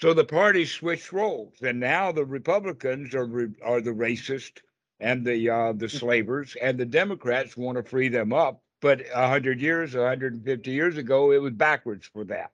So 0.00 0.14
the 0.14 0.24
parties 0.24 0.70
switched 0.70 1.12
roles, 1.12 1.60
and 1.60 1.80
now 1.80 2.12
the 2.12 2.24
Republicans 2.24 3.16
are 3.16 3.26
re- 3.26 3.54
are 3.64 3.80
the 3.80 3.90
racist 3.90 4.60
and 5.00 5.26
the 5.26 5.50
uh, 5.50 5.72
the 5.72 5.88
slavers, 5.88 6.56
and 6.62 6.78
the 6.78 6.86
Democrats 6.86 7.56
want 7.56 7.78
to 7.78 7.82
free 7.82 8.08
them 8.08 8.32
up. 8.32 8.62
But 8.80 9.08
hundred 9.08 9.60
years, 9.60 9.96
150 9.96 10.70
years 10.70 10.98
ago, 10.98 11.32
it 11.32 11.42
was 11.42 11.52
backwards 11.54 12.06
for 12.06 12.22
that. 12.26 12.52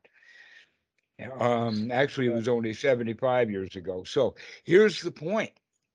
Um, 1.38 1.90
actually, 1.90 2.28
it 2.28 2.35
was 2.35 2.48
only 2.48 2.72
75 2.72 3.50
years 3.50 3.76
ago. 3.76 4.04
So 4.04 4.37
here's 4.64 5.02
the 5.02 5.11
point 5.11 5.52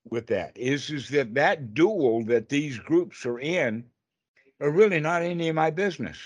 with 0.07 0.27
that: 0.27 0.55
is 0.55 0.91
is 0.91 1.09
that 1.09 1.33
that 1.33 1.73
duel 1.73 2.25
that 2.25 2.49
these 2.49 2.77
groups 2.77 3.25
are 3.25 3.39
in 3.39 3.85
are 4.61 4.69
really 4.69 4.99
not 4.99 5.23
any 5.23 5.49
of 5.49 5.55
my 5.55 5.71
business 5.71 6.19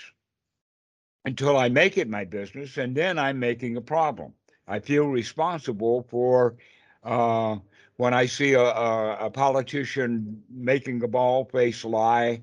until 1.24 1.56
I 1.56 1.70
make 1.70 1.96
it 1.96 2.10
my 2.10 2.26
business, 2.26 2.76
and 2.76 2.94
then 2.94 3.18
I'm 3.18 3.38
making 3.38 3.78
a 3.78 3.80
problem. 3.80 4.34
I 4.66 4.80
feel 4.80 5.06
responsible 5.06 6.06
for 6.10 6.56
uh, 7.02 7.56
when 7.96 8.14
I 8.14 8.26
see 8.26 8.54
a, 8.54 8.62
a, 8.62 9.26
a 9.26 9.30
politician 9.30 10.42
making 10.50 11.02
a 11.02 11.08
bald 11.08 11.50
faced 11.52 11.84
lie 11.84 12.42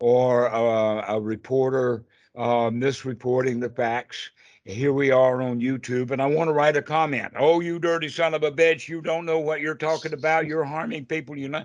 or 0.00 0.46
a, 0.46 1.16
a 1.16 1.20
reporter 1.20 2.04
uh, 2.36 2.70
misreporting 2.70 3.60
the 3.60 3.70
facts. 3.70 4.30
Here 4.64 4.92
we 4.92 5.10
are 5.10 5.40
on 5.42 5.60
YouTube, 5.60 6.10
and 6.10 6.20
I 6.20 6.26
want 6.26 6.48
to 6.48 6.52
write 6.52 6.76
a 6.76 6.82
comment. 6.82 7.32
Oh, 7.38 7.60
you 7.60 7.78
dirty 7.78 8.08
son 8.08 8.34
of 8.34 8.42
a 8.42 8.52
bitch! 8.52 8.86
You 8.86 9.00
don't 9.00 9.24
know 9.24 9.38
what 9.38 9.60
you're 9.60 9.74
talking 9.74 10.12
about. 10.12 10.46
You're 10.46 10.64
harming 10.64 11.06
people. 11.06 11.38
You 11.38 11.48
know. 11.48 11.64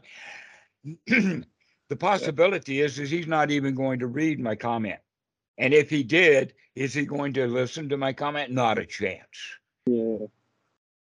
the 1.07 1.95
possibility 1.99 2.81
is, 2.81 2.99
is 2.99 3.09
he's 3.09 3.27
not 3.27 3.51
even 3.51 3.75
going 3.75 3.99
to 3.99 4.07
read 4.07 4.39
my 4.39 4.55
comment, 4.55 4.99
and 5.57 5.73
if 5.73 5.89
he 5.89 6.01
did, 6.01 6.53
is 6.75 6.93
he 6.93 7.05
going 7.05 7.33
to 7.33 7.45
listen 7.45 7.89
to 7.89 7.97
my 7.97 8.13
comment? 8.13 8.51
Not 8.51 8.79
a 8.79 8.85
chance. 8.85 9.27
Yeah. 9.85 10.27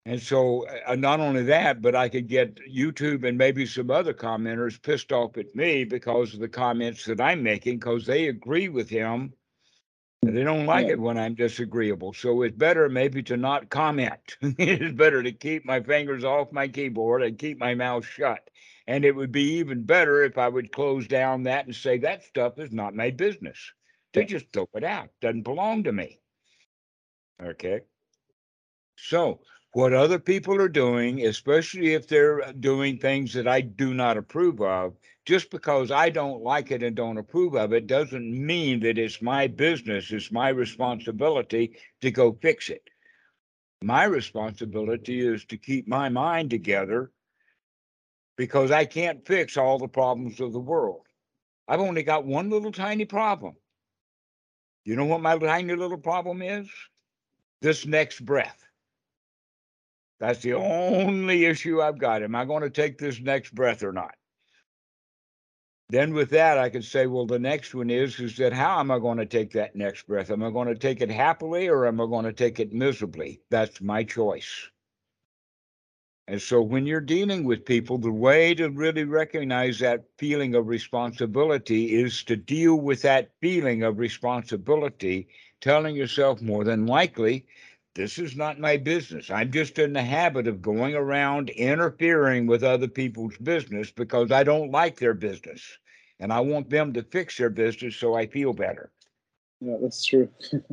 And 0.05 0.21
so, 0.21 0.65
uh, 0.85 0.95
not 0.95 1.19
only 1.19 1.43
that, 1.43 1.81
but 1.81 1.93
I 1.93 2.07
could 2.07 2.27
get 2.27 2.55
YouTube 2.69 3.27
and 3.27 3.37
maybe 3.37 3.65
some 3.65 3.91
other 3.91 4.13
commenters 4.13 4.81
pissed 4.81 5.11
off 5.11 5.37
at 5.37 5.53
me 5.53 5.83
because 5.83 6.33
of 6.33 6.39
the 6.39 6.47
comments 6.47 7.03
that 7.05 7.19
I'm 7.19 7.43
making, 7.43 7.79
because 7.79 8.05
they 8.05 8.29
agree 8.29 8.69
with 8.69 8.89
him. 8.89 9.33
And 10.23 10.35
they 10.35 10.43
don't 10.43 10.65
like 10.65 10.87
Yeah. 10.87 10.93
it 10.93 10.99
when 10.99 11.17
I'm 11.17 11.35
disagreeable. 11.35 12.13
So 12.13 12.41
it's 12.41 12.55
better 12.55 12.89
maybe 12.89 13.21
to 13.23 13.37
not 13.37 13.69
comment. 13.69 14.37
it's 14.41 14.95
better 14.95 15.21
to 15.21 15.31
keep 15.31 15.65
my 15.65 15.81
fingers 15.81 16.23
off 16.23 16.51
my 16.51 16.67
keyboard 16.67 17.23
and 17.23 17.37
keep 17.37 17.59
my 17.59 17.75
mouth 17.75 18.05
shut. 18.05 18.49
And 18.87 19.03
it 19.05 19.15
would 19.15 19.31
be 19.31 19.57
even 19.57 19.83
better 19.83 20.23
if 20.23 20.37
I 20.37 20.47
would 20.47 20.71
close 20.71 21.07
down 21.07 21.43
that 21.43 21.65
and 21.65 21.75
say 21.75 21.97
that 21.99 22.23
stuff 22.23 22.59
is 22.59 22.71
not 22.71 22.95
my 22.95 23.11
business. 23.11 23.73
They 24.13 24.25
just 24.25 24.51
throw 24.53 24.69
it 24.73 24.83
out. 24.83 25.09
Doesn't 25.21 25.43
belong 25.43 25.83
to 25.83 25.91
me. 25.91 26.19
Okay. 27.43 27.81
So, 28.97 29.41
what 29.73 29.93
other 29.93 30.17
people 30.17 30.59
are 30.59 30.67
doing, 30.67 31.25
especially 31.25 31.93
if 31.93 32.07
they're 32.07 32.41
uh, 32.41 32.51
doing 32.53 32.97
things 32.97 33.31
that 33.33 33.47
I 33.47 33.61
do 33.61 33.93
not 33.93 34.17
approve 34.17 34.59
of, 34.59 34.95
just 35.25 35.51
because 35.51 35.91
I 35.91 36.09
don't 36.09 36.41
like 36.41 36.71
it 36.71 36.81
and 36.81 36.95
don't 36.95 37.17
approve 37.19 37.55
of 37.55 37.73
it 37.73 37.85
doesn't 37.85 38.31
mean 38.45 38.79
that 38.79 38.97
it's 38.97 39.21
my 39.21 39.45
business, 39.47 40.11
it's 40.11 40.31
my 40.31 40.49
responsibility 40.49 41.77
to 42.01 42.09
go 42.09 42.33
fix 42.41 42.69
it. 42.69 42.89
My 43.83 44.05
responsibility 44.05 45.19
is 45.19 45.45
to 45.45 45.57
keep 45.57 45.87
my 45.87 46.09
mind 46.09 46.49
together 46.49 47.11
because 48.35 48.71
I 48.71 48.85
can't 48.85 49.27
fix 49.27 49.57
all 49.57 49.77
the 49.77 49.87
problems 49.87 50.39
of 50.39 50.53
the 50.53 50.59
world. 50.59 51.05
I've 51.67 51.81
only 51.81 52.01
got 52.01 52.25
one 52.25 52.49
little 52.49 52.71
tiny 52.71 53.05
problem. 53.05 53.55
You 54.85 54.95
know 54.95 55.05
what 55.05 55.21
my 55.21 55.37
tiny 55.37 55.75
little 55.75 55.97
problem 55.97 56.41
is? 56.41 56.67
This 57.61 57.85
next 57.85 58.25
breath. 58.25 58.66
That's 60.19 60.41
the 60.41 60.53
only 60.53 61.45
issue 61.45 61.81
I've 61.81 61.99
got. 61.99 62.23
Am 62.23 62.35
I 62.35 62.45
going 62.45 62.63
to 62.63 62.69
take 62.69 62.97
this 62.97 63.19
next 63.19 63.53
breath 63.53 63.83
or 63.83 63.91
not? 63.91 64.15
Then 65.89 66.13
with 66.13 66.31
that, 66.31 66.57
I 66.57 66.69
could 66.69 66.83
say, 66.83 67.07
well, 67.07 67.25
the 67.25 67.39
next 67.39 67.73
one 67.73 67.89
is, 67.89 68.19
is 68.19 68.35
that 68.37 68.51
how 68.51 68.79
am 68.79 68.91
I 68.91 68.99
going 68.99 69.19
to 69.19 69.25
take 69.25 69.51
that 69.53 69.75
next 69.75 70.05
breath? 70.05 70.31
Am 70.31 70.43
I 70.43 70.49
going 70.49 70.67
to 70.67 70.75
take 70.75 70.99
it 70.99 71.09
happily 71.09 71.69
or 71.69 71.85
am 71.87 72.01
I 72.01 72.05
going 72.07 72.25
to 72.25 72.33
take 72.33 72.59
it 72.59 72.73
miserably? 72.73 73.41
That's 73.49 73.79
my 73.79 74.03
choice. 74.03 74.69
And 76.27 76.41
so 76.41 76.61
when 76.61 76.85
you're 76.85 76.99
dealing 76.99 77.45
with 77.45 77.63
people, 77.63 77.97
the 77.97 78.11
way 78.11 78.53
to 78.55 78.67
really 78.67 79.05
recognize 79.05 79.79
that 79.79 80.03
feeling 80.17 80.55
of 80.55 80.67
responsibility 80.67 81.95
is 81.95 82.21
to 82.25 82.35
deal 82.35 82.75
with 82.75 83.01
that 83.03 83.31
feeling 83.39 83.83
of 83.83 83.97
responsibility, 83.97 85.29
telling 85.61 85.95
yourself 85.95 86.41
more 86.41 86.65
than 86.65 86.85
likely, 86.85 87.45
this 87.97 88.19
is 88.19 88.35
not 88.35 88.59
my 88.59 88.77
business. 88.77 89.31
I'm 89.31 89.51
just 89.51 89.79
in 89.79 89.93
the 89.93 90.03
habit 90.03 90.47
of 90.47 90.61
going 90.61 90.93
around 90.93 91.49
interfering 91.49 92.45
with 92.45 92.63
other 92.63 92.87
people's 92.87 93.35
business 93.37 93.89
because 93.89 94.31
I 94.31 94.43
don't 94.43 94.69
like 94.69 94.99
their 94.99 95.15
business. 95.15 95.79
And 96.19 96.31
I 96.31 96.39
want 96.39 96.69
them 96.69 96.93
to 96.93 97.01
fix 97.01 97.37
their 97.37 97.49
business 97.49 97.95
so 97.95 98.13
I 98.13 98.27
feel 98.27 98.53
better. 98.53 98.91
Yeah, 99.61 99.77
that's 99.81 100.05
true. 100.05 100.29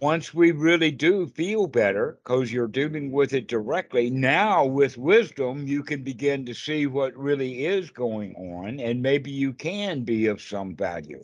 once 0.00 0.34
we 0.34 0.50
really 0.50 0.90
do 0.90 1.26
feel 1.28 1.66
better 1.66 2.18
because 2.24 2.52
you're 2.52 2.66
dealing 2.66 3.12
with 3.12 3.32
it 3.32 3.46
directly 3.46 4.10
now 4.10 4.64
with 4.64 4.98
wisdom 4.98 5.64
you 5.68 5.84
can 5.84 6.02
begin 6.02 6.44
to 6.44 6.52
see 6.52 6.88
what 6.88 7.16
really 7.16 7.64
is 7.64 7.88
going 7.90 8.34
on 8.34 8.80
and 8.80 9.00
maybe 9.00 9.30
you 9.30 9.52
can 9.52 10.02
be 10.02 10.26
of 10.26 10.42
some 10.42 10.74
value 10.74 11.22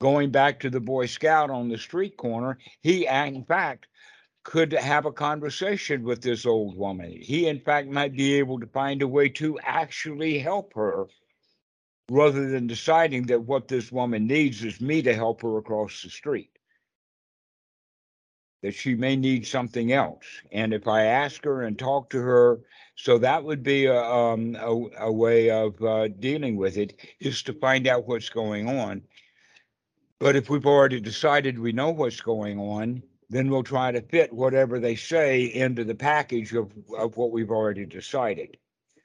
going 0.00 0.30
back 0.30 0.60
to 0.60 0.70
the 0.70 0.80
boy 0.80 1.06
scout 1.06 1.50
on 1.50 1.68
the 1.68 1.78
street 1.78 2.16
corner 2.16 2.58
he 2.80 3.06
in 3.06 3.44
fact 3.44 3.86
could 4.44 4.72
have 4.72 5.04
a 5.04 5.12
conversation 5.12 6.02
with 6.02 6.22
this 6.22 6.46
old 6.46 6.76
woman 6.76 7.10
he 7.20 7.46
in 7.46 7.60
fact 7.60 7.88
might 7.88 8.16
be 8.16 8.34
able 8.34 8.58
to 8.58 8.66
find 8.66 9.02
a 9.02 9.08
way 9.08 9.28
to 9.28 9.58
actually 9.62 10.38
help 10.38 10.72
her 10.74 11.06
rather 12.10 12.48
than 12.48 12.66
deciding 12.66 13.26
that 13.26 13.42
what 13.42 13.68
this 13.68 13.92
woman 13.92 14.26
needs 14.26 14.64
is 14.64 14.80
me 14.80 15.02
to 15.02 15.14
help 15.14 15.42
her 15.42 15.58
across 15.58 16.02
the 16.02 16.08
street 16.08 16.58
that 18.62 18.74
she 18.74 18.94
may 18.94 19.16
need 19.16 19.46
something 19.46 19.92
else. 19.92 20.24
And 20.50 20.72
if 20.72 20.88
I 20.88 21.04
ask 21.04 21.44
her 21.44 21.62
and 21.62 21.78
talk 21.78 22.10
to 22.10 22.18
her, 22.20 22.60
so 22.96 23.18
that 23.18 23.44
would 23.44 23.62
be 23.62 23.86
a, 23.86 24.02
um, 24.02 24.56
a, 24.56 25.04
a 25.04 25.12
way 25.12 25.50
of 25.50 25.80
uh, 25.82 26.08
dealing 26.08 26.56
with 26.56 26.76
it 26.76 27.00
is 27.20 27.42
to 27.44 27.52
find 27.52 27.86
out 27.86 28.08
what's 28.08 28.28
going 28.28 28.68
on. 28.68 29.02
But 30.20 30.34
if 30.36 30.50
we've 30.50 30.66
already 30.66 31.00
decided 31.00 31.58
we 31.58 31.72
know 31.72 31.90
what's 31.90 32.20
going 32.20 32.58
on, 32.58 33.02
then 33.30 33.50
we'll 33.50 33.62
try 33.62 33.92
to 33.92 34.00
fit 34.00 34.32
whatever 34.32 34.80
they 34.80 34.96
say 34.96 35.44
into 35.44 35.84
the 35.84 35.94
package 35.94 36.54
of, 36.54 36.72
of 36.96 37.16
what 37.16 37.30
we've 37.30 37.50
already 37.50 37.86
decided. 37.86 38.56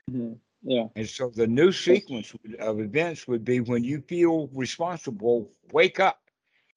Mhm. 0.09 0.39
Yeah. 0.63 0.87
And 0.95 1.07
so 1.07 1.29
the 1.29 1.45
new 1.45 1.71
sequence 1.71 2.33
of 2.59 2.79
events 2.79 3.27
would 3.27 3.43
be 3.43 3.59
when 3.59 3.83
you 3.83 4.01
feel 4.01 4.47
responsible, 4.53 5.51
wake 5.73 5.99
up, 5.99 6.21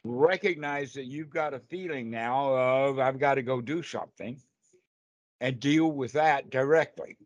recognize 0.03 0.93
that 0.95 1.05
you've 1.05 1.31
got 1.31 1.55
a 1.55 1.61
feeling 1.61 2.11
now 2.11 2.53
of 2.55 2.99
I've 2.99 3.21
got 3.21 3.35
to 3.35 3.43
go 3.43 3.61
do 3.61 3.83
something 3.83 4.41
and 5.41 5.61
deal 5.61 5.93
with 5.93 6.13
that 6.13 6.51
directly. 6.51 7.17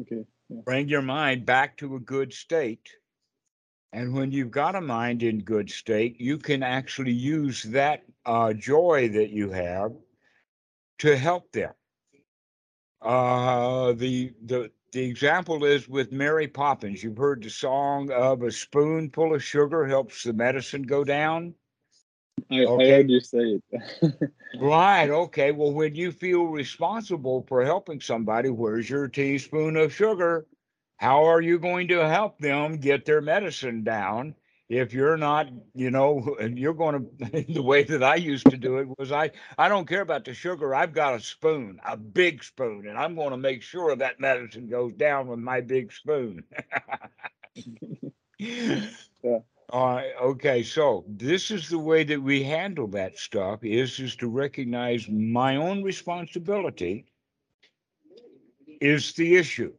Okay. 0.00 0.24
Yeah. 0.48 0.60
Bring 0.64 0.88
your 0.88 1.02
mind 1.02 1.46
back 1.46 1.76
to 1.78 1.96
a 1.96 2.00
good 2.00 2.32
state. 2.32 2.88
And 3.94 4.12
when 4.12 4.32
you've 4.32 4.50
got 4.50 4.74
a 4.74 4.80
mind 4.80 5.22
in 5.22 5.38
good 5.38 5.70
state, 5.70 6.20
you 6.20 6.36
can 6.36 6.64
actually 6.64 7.12
use 7.12 7.62
that 7.62 8.02
uh, 8.26 8.52
joy 8.52 9.08
that 9.10 9.30
you 9.30 9.50
have 9.50 9.92
to 10.98 11.16
help 11.16 11.52
them. 11.52 11.70
Uh, 13.00 13.92
the 13.92 14.32
the 14.46 14.72
the 14.90 15.04
example 15.04 15.64
is 15.64 15.88
with 15.88 16.10
Mary 16.10 16.48
Poppins. 16.48 17.04
You've 17.04 17.16
heard 17.16 17.44
the 17.44 17.50
song 17.50 18.10
of 18.10 18.42
a 18.42 18.50
spoonful 18.50 19.32
of 19.32 19.44
sugar 19.44 19.86
helps 19.86 20.24
the 20.24 20.32
medicine 20.32 20.82
go 20.82 21.04
down. 21.04 21.54
I, 22.50 22.64
I 22.64 22.88
heard 22.88 23.10
you 23.10 23.20
say 23.20 23.60
it. 23.70 24.30
Right. 24.60 25.10
Okay. 25.10 25.52
Well, 25.52 25.72
when 25.72 25.94
you 25.94 26.10
feel 26.10 26.46
responsible 26.46 27.44
for 27.46 27.64
helping 27.64 28.00
somebody, 28.00 28.50
where's 28.50 28.90
your 28.90 29.06
teaspoon 29.06 29.76
of 29.76 29.92
sugar? 29.92 30.46
How 30.96 31.24
are 31.24 31.40
you 31.40 31.58
going 31.58 31.88
to 31.88 32.08
help 32.08 32.38
them 32.38 32.78
get 32.78 33.04
their 33.04 33.20
medicine 33.20 33.84
down 33.84 34.34
if 34.68 34.92
you're 34.94 35.16
not, 35.16 35.48
you 35.74 35.90
know, 35.90 36.36
and 36.40 36.58
you're 36.58 36.74
going 36.74 37.08
to 37.32 37.42
the 37.48 37.62
way 37.62 37.84
that 37.84 38.02
I 38.02 38.16
used 38.16 38.48
to 38.50 38.56
do 38.56 38.78
it 38.78 38.88
was 38.98 39.12
I 39.12 39.30
I 39.58 39.68
don't 39.68 39.86
care 39.88 40.00
about 40.00 40.24
the 40.24 40.34
sugar. 40.34 40.74
I've 40.74 40.92
got 40.94 41.14
a 41.14 41.20
spoon, 41.20 41.80
a 41.86 41.96
big 41.96 42.42
spoon, 42.42 42.86
and 42.88 42.98
I'm 42.98 43.14
going 43.14 43.30
to 43.30 43.36
make 43.36 43.62
sure 43.62 43.94
that 43.96 44.20
medicine 44.20 44.68
goes 44.68 44.94
down 44.94 45.28
with 45.28 45.38
my 45.38 45.60
big 45.60 45.92
spoon. 45.92 46.44
Yeah. 48.38 49.38
All 49.70 49.86
right. 49.96 50.12
Okay. 50.20 50.62
So 50.62 51.04
this 51.08 51.50
is 51.50 51.68
the 51.68 51.78
way 51.78 52.04
that 52.04 52.22
we 52.22 52.42
handle 52.42 52.86
that 52.88 53.18
stuff 53.18 53.64
is 53.64 53.98
is 53.98 54.16
to 54.16 54.28
recognize 54.28 55.08
my 55.08 55.56
own 55.56 55.82
responsibility 55.82 57.06
is 58.80 59.12
the 59.14 59.36
issue. 59.36 59.72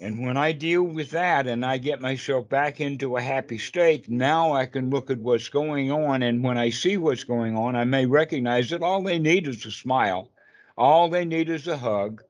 And 0.00 0.26
when 0.26 0.36
I 0.36 0.52
deal 0.52 0.82
with 0.82 1.10
that 1.10 1.46
and 1.46 1.64
I 1.64 1.78
get 1.78 2.00
myself 2.00 2.48
back 2.48 2.80
into 2.80 3.16
a 3.16 3.22
happy 3.22 3.58
state, 3.58 4.08
now 4.08 4.52
I 4.52 4.66
can 4.66 4.90
look 4.90 5.10
at 5.10 5.18
what's 5.18 5.48
going 5.48 5.92
on. 5.92 6.22
And 6.22 6.42
when 6.42 6.58
I 6.58 6.70
see 6.70 6.96
what's 6.96 7.24
going 7.24 7.56
on, 7.56 7.76
I 7.76 7.84
may 7.84 8.04
recognize 8.04 8.70
that 8.70 8.82
all 8.82 9.02
they 9.02 9.18
need 9.18 9.46
is 9.46 9.64
a 9.64 9.70
smile. 9.70 10.30
All 10.76 11.08
they 11.08 11.24
need 11.24 11.48
is 11.48 11.68
a 11.68 11.76
hug. 11.76 12.22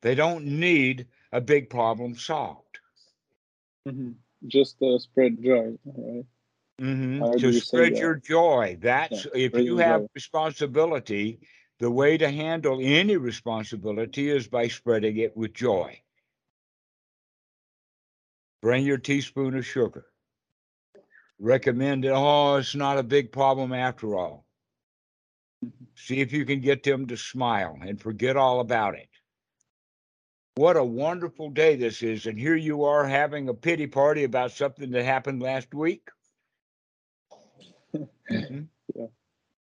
They 0.00 0.14
don't 0.14 0.44
need 0.44 1.06
a 1.32 1.40
big 1.40 1.70
problem 1.70 2.16
solved. 2.16 2.80
Mhm. 3.86 4.16
Just 4.46 4.82
uh, 4.82 4.98
spread 4.98 5.42
joy, 5.42 5.78
right? 5.84 6.26
Mhm. 6.80 7.38
To 7.38 7.46
you 7.46 7.60
spread 7.60 7.94
that. 7.94 8.00
your 8.00 8.14
joy. 8.16 8.76
That's 8.80 9.26
if 9.34 9.54
you 9.54 9.78
have 9.78 10.02
joy. 10.02 10.08
responsibility, 10.14 11.40
the 11.78 11.90
way 11.90 12.18
to 12.18 12.28
handle 12.30 12.80
any 12.82 13.16
responsibility 13.16 14.30
is 14.30 14.48
by 14.48 14.68
spreading 14.68 15.16
it 15.18 15.36
with 15.36 15.54
joy. 15.54 16.00
Bring 18.60 18.84
your 18.84 18.98
teaspoon 18.98 19.56
of 19.56 19.66
sugar. 19.66 20.06
Recommend 21.38 22.04
it. 22.04 22.12
Oh, 22.14 22.56
it's 22.56 22.74
not 22.74 22.98
a 22.98 23.02
big 23.02 23.30
problem 23.32 23.72
after 23.72 24.16
all. 24.16 24.46
See 25.94 26.20
if 26.20 26.32
you 26.32 26.44
can 26.44 26.60
get 26.60 26.82
them 26.82 27.06
to 27.06 27.16
smile 27.16 27.78
and 27.82 28.00
forget 28.00 28.36
all 28.36 28.60
about 28.60 28.94
it. 28.94 29.08
What 30.56 30.76
a 30.76 30.84
wonderful 30.84 31.50
day 31.50 31.76
this 31.76 32.02
is. 32.02 32.26
And 32.26 32.38
here 32.38 32.56
you 32.56 32.84
are 32.84 33.06
having 33.06 33.48
a 33.48 33.54
pity 33.54 33.86
party 33.86 34.24
about 34.24 34.52
something 34.52 34.90
that 34.90 35.04
happened 35.04 35.40
last 35.42 35.72
week. 35.74 36.08
Mhm. 38.30 38.68
Yeah. 38.94 39.06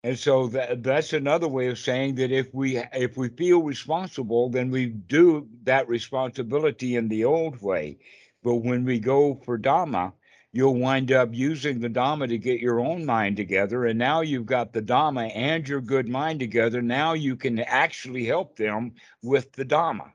And 0.03 0.17
so 0.17 0.47
that 0.47 0.83
that's 0.83 1.13
another 1.13 1.47
way 1.47 1.67
of 1.67 1.77
saying 1.79 2.15
that 2.15 2.31
if 2.31 2.53
we 2.53 2.77
if 2.93 3.17
we 3.17 3.29
feel 3.29 3.61
responsible, 3.61 4.49
then 4.49 4.71
we 4.71 4.87
do 4.87 5.47
that 5.63 5.87
responsibility 5.87 6.95
in 6.95 7.07
the 7.07 7.25
old 7.25 7.61
way. 7.61 7.99
But 8.43 8.55
when 8.57 8.85
we 8.85 8.99
go 8.99 9.35
for 9.35 9.57
Dhamma, 9.57 10.13
you'll 10.51 10.75
wind 10.75 11.11
up 11.11 11.29
using 11.33 11.79
the 11.79 11.89
Dhamma 11.89 12.27
to 12.29 12.37
get 12.37 12.59
your 12.59 12.79
own 12.79 13.05
mind 13.05 13.37
together. 13.37 13.85
And 13.85 13.97
now 13.99 14.21
you've 14.21 14.45
got 14.45 14.73
the 14.73 14.81
Dhamma 14.81 15.31
and 15.35 15.67
your 15.67 15.81
good 15.81 16.07
mind 16.07 16.39
together. 16.39 16.81
Now 16.81 17.13
you 17.13 17.35
can 17.35 17.59
actually 17.59 18.25
help 18.25 18.55
them 18.57 18.93
with 19.21 19.51
the 19.53 19.65
Dhamma. 19.65 20.13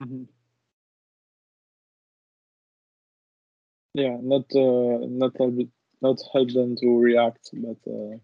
Mhm. 0.00 0.28
Yeah, 3.94 4.18
not 4.22 4.46
uh, 4.54 5.06
not 5.08 5.36
help 5.38 5.54
not 6.02 6.18
help 6.32 6.50
them 6.52 6.76
to 6.76 6.98
react, 6.98 7.50
but 7.54 7.78
uh, 7.90 8.18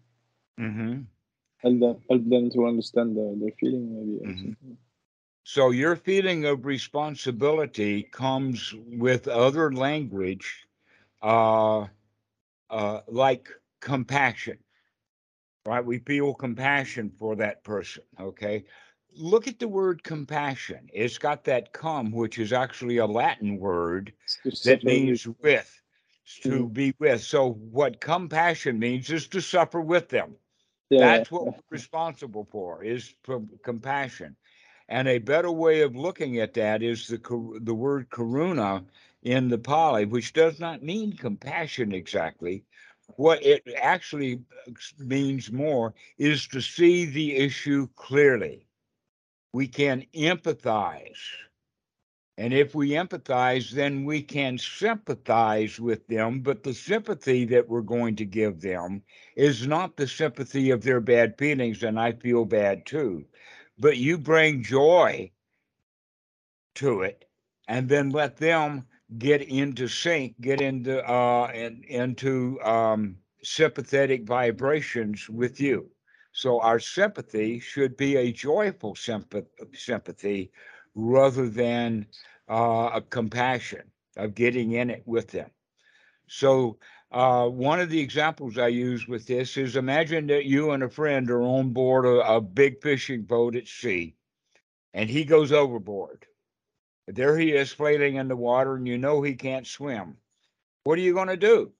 Mm-hmm. 0.59 1.01
help 1.57 1.79
them 1.79 1.95
help 2.09 2.23
them 2.29 2.49
to 2.51 2.65
understand 2.67 3.15
the, 3.15 3.35
their 3.39 3.51
feeling 3.59 3.85
maybe. 3.93 4.19
or 4.23 4.31
Mhm. 4.31 4.35
something. 4.35 4.77
So 5.49 5.71
your 5.71 5.95
feeling 5.95 6.45
of 6.45 6.67
responsibility 6.67 8.03
comes 8.03 8.75
with 8.75 9.27
other 9.27 9.73
language, 9.73 10.67
uh, 11.23 11.87
uh, 12.69 13.01
like 13.07 13.49
compassion, 13.81 14.59
right? 15.65 15.85
We 15.85 15.99
feel 15.99 16.35
compassion 16.35 17.11
for 17.19 17.35
that 17.37 17.63
person. 17.63 18.03
Okay. 18.19 18.65
Look 19.15 19.47
at 19.47 19.59
the 19.59 19.67
word 19.69 20.03
compassion. 20.03 20.89
It's 20.93 21.17
got 21.17 21.45
that 21.45 21.73
come, 21.73 22.11
which 22.11 22.39
is 22.39 22.53
actually 22.53 22.97
a 22.97 23.07
Latin 23.07 23.57
word 23.59 24.13
that 24.65 24.83
means 24.83 25.27
with. 25.27 25.81
to 26.43 26.67
Mhm. 26.67 26.73
be 26.73 26.95
with. 26.99 27.21
So 27.23 27.53
what 27.53 28.01
compassion 28.01 28.79
means 28.79 29.11
is 29.11 29.27
to 29.29 29.41
suffer 29.41 29.81
with 29.81 30.09
them. 30.09 30.37
Yeah, 30.91 30.99
That's 30.99 31.31
what 31.31 31.45
we're 31.47 31.63
responsible 31.71 32.45
for 32.51 32.83
is 32.83 33.15
for 33.23 33.43
compassion. 33.63 34.37
And 34.89 35.07
a 35.07 35.19
better 35.19 35.51
way 35.51 35.81
of 35.81 35.95
looking 35.95 36.39
at 36.39 36.55
that 36.55 36.81
is 36.81 37.07
the 37.07 37.19
the 37.61 37.75
word 37.75 38.09
karuna 38.09 38.83
in 39.21 39.47
the 39.47 39.59
Pali, 39.59 40.05
which 40.05 40.33
does 40.33 40.59
not 40.59 40.81
mean 40.81 41.15
compassion 41.15 41.93
exactly. 41.93 42.63
What 43.15 43.43
it 43.45 43.61
actually 43.77 44.41
uh, 44.67 44.71
means 44.97 45.51
more 45.51 45.93
is 46.17 46.47
to 46.47 46.61
see 46.61 47.05
the 47.05 47.35
issue 47.35 47.87
clearly. 47.95 48.65
We 49.53 49.67
can 49.67 50.05
empathize. 50.15 51.19
And 52.39 52.51
if 52.51 52.73
we 52.73 52.91
empathize, 52.91 53.69
then 53.69 54.05
we 54.05 54.23
can 54.23 54.57
sympathize 54.57 55.79
with 55.79 56.07
them. 56.07 56.39
But 56.39 56.63
the 56.63 56.73
sympathy 56.73 57.45
that 57.45 57.67
we're 57.67 57.81
going 57.81 58.15
to 58.15 58.25
give 58.25 58.61
them 58.61 59.03
is 59.35 59.67
not 59.67 59.97
the 59.97 60.07
sympathy 60.07 60.71
of 60.71 60.81
their 60.81 61.01
bad 61.01 61.37
feelings, 61.37 61.83
and 61.83 61.99
I 61.99 62.13
feel 62.13 62.45
bad 62.45 62.85
too. 62.87 63.25
But 63.79 63.97
you 63.97 64.17
bring 64.17 64.63
joy 64.63 65.31
to 66.75 67.01
it, 67.01 67.25
and 67.67 67.87
then 67.87 68.09
let 68.09 68.37
them 68.37 68.85
get 69.17 69.41
into 69.41 69.87
sync, 69.87 70.39
get 70.41 70.61
into 70.61 71.03
uh, 71.09 71.51
in, 71.53 71.83
into 71.87 72.59
um, 72.61 73.17
sympathetic 73.41 74.25
vibrations 74.25 75.29
with 75.29 75.59
you. 75.59 75.89
So 76.31 76.59
our 76.61 76.79
sympathy 76.79 77.59
should 77.59 77.97
be 77.97 78.17
a 78.17 78.31
joyful 78.31 78.95
sympath- 78.95 79.47
sympathy 79.73 80.51
rather 80.95 81.49
than 81.49 82.05
uh, 82.49 82.91
a 82.93 83.01
compassion 83.01 83.91
of 84.17 84.35
getting 84.35 84.73
in 84.73 84.89
it 84.89 85.03
with 85.05 85.29
them. 85.29 85.49
So 86.27 86.77
uh, 87.11 87.47
one 87.47 87.79
of 87.79 87.89
the 87.89 87.99
examples 87.99 88.57
I 88.57 88.67
use 88.67 89.07
with 89.07 89.25
this 89.25 89.57
is 89.57 89.75
imagine 89.75 90.27
that 90.27 90.45
you 90.45 90.71
and 90.71 90.83
a 90.83 90.89
friend 90.89 91.29
are 91.31 91.41
on 91.41 91.69
board 91.69 92.05
a, 92.05 92.35
a 92.35 92.41
big 92.41 92.81
fishing 92.81 93.23
boat 93.23 93.55
at 93.55 93.67
sea, 93.67 94.15
and 94.93 95.09
he 95.09 95.23
goes 95.23 95.51
overboard. 95.51 96.25
There 97.07 97.37
he 97.37 97.53
is 97.53 97.71
flailing 97.71 98.15
in 98.15 98.27
the 98.27 98.35
water, 98.35 98.75
and 98.75 98.87
you 98.87 98.97
know 98.97 99.21
he 99.21 99.33
can't 99.33 99.65
swim. 99.65 100.17
What 100.83 100.99
are 100.99 101.01
you 101.01 101.13
going 101.13 101.29
to 101.29 101.37
do? 101.37 101.71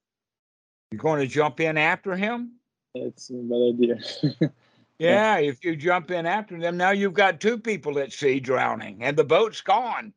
You're 0.91 0.99
going 0.99 1.21
to 1.21 1.27
jump 1.27 1.59
in 1.59 1.77
after 1.77 2.15
him? 2.15 2.53
It's 2.95 3.29
a 3.29 3.33
bad 3.33 3.75
idea. 3.75 4.51
Yeah, 4.99 5.37
if 5.37 5.63
you 5.63 5.77
jump 5.77 6.11
in 6.11 6.25
after 6.25 6.59
them, 6.59 6.75
now 6.75 6.91
you've 6.91 7.13
got 7.13 7.39
two 7.39 7.57
people 7.57 7.97
at 7.99 8.11
sea 8.11 8.41
drowning 8.41 9.01
and 9.01 9.15
the 9.15 9.23
boat's 9.23 9.61
gone. 9.61 10.13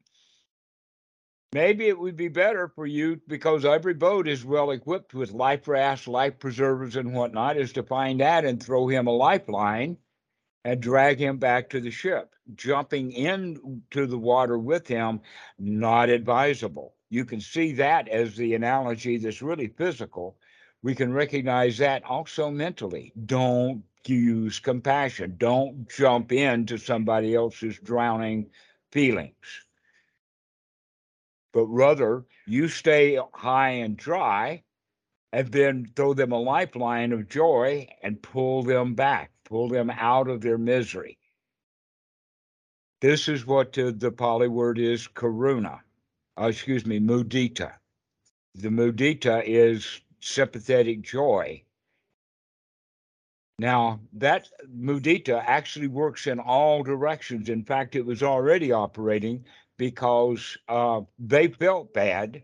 Maybe 1.54 1.88
it 1.88 1.98
would 1.98 2.16
be 2.16 2.28
better 2.28 2.68
for 2.68 2.86
you 2.86 3.20
because 3.28 3.66
every 3.66 3.92
boat 3.92 4.26
is 4.26 4.42
well 4.42 4.70
equipped 4.70 5.12
with 5.12 5.32
life 5.32 5.68
rafts, 5.68 6.08
life 6.08 6.38
preservers, 6.38 6.96
and 6.96 7.12
whatnot, 7.12 7.58
is 7.58 7.74
to 7.74 7.82
find 7.82 8.20
that 8.20 8.46
and 8.46 8.62
throw 8.62 8.88
him 8.88 9.06
a 9.06 9.12
lifeline 9.12 9.98
and 10.64 10.80
drag 10.80 11.18
him 11.18 11.36
back 11.36 11.68
to 11.70 11.80
the 11.80 11.90
ship. 11.90 12.30
Jumping 12.54 13.12
into 13.12 14.06
the 14.06 14.18
water 14.18 14.58
with 14.58 14.88
him, 14.88 15.20
not 15.58 16.08
advisable. 16.08 16.94
You 17.10 17.26
can 17.26 17.40
see 17.40 17.72
that 17.74 18.08
as 18.08 18.34
the 18.34 18.54
analogy 18.54 19.18
that's 19.18 19.42
really 19.42 19.68
physical. 19.68 20.38
We 20.82 20.94
can 20.94 21.12
recognize 21.12 21.76
that 21.78 22.02
also 22.04 22.50
mentally. 22.50 23.12
Don't 23.26 23.84
use 24.06 24.58
compassion. 24.58 25.34
Don't 25.36 25.86
jump 25.90 26.32
into 26.32 26.78
somebody 26.78 27.34
else's 27.34 27.78
drowning 27.78 28.50
feelings. 28.90 29.66
But 31.52 31.66
rather, 31.66 32.24
you 32.46 32.68
stay 32.68 33.18
high 33.34 33.70
and 33.70 33.96
dry 33.96 34.62
and 35.32 35.48
then 35.52 35.92
throw 35.96 36.14
them 36.14 36.32
a 36.32 36.38
lifeline 36.38 37.12
of 37.12 37.28
joy 37.28 37.88
and 38.02 38.22
pull 38.22 38.62
them 38.62 38.94
back, 38.94 39.30
pull 39.44 39.68
them 39.68 39.90
out 39.90 40.28
of 40.28 40.40
their 40.40 40.58
misery. 40.58 41.18
This 43.00 43.28
is 43.28 43.46
what 43.46 43.72
the 43.72 44.14
Pali 44.16 44.48
word 44.48 44.78
is 44.78 45.08
karuna, 45.08 45.80
uh, 46.40 46.44
excuse 46.44 46.86
me, 46.86 47.00
mudita. 47.00 47.72
The 48.54 48.68
mudita 48.68 49.42
is 49.44 50.00
sympathetic 50.20 51.02
joy. 51.02 51.64
Now, 53.58 54.00
that 54.14 54.48
mudita 54.74 55.42
actually 55.46 55.88
works 55.88 56.26
in 56.26 56.38
all 56.38 56.82
directions. 56.82 57.48
In 57.48 57.64
fact, 57.64 57.96
it 57.96 58.06
was 58.06 58.22
already 58.22 58.72
operating 58.72 59.44
because 59.82 60.56
uh, 60.68 61.00
they 61.18 61.48
felt 61.48 61.92
bad 61.92 62.40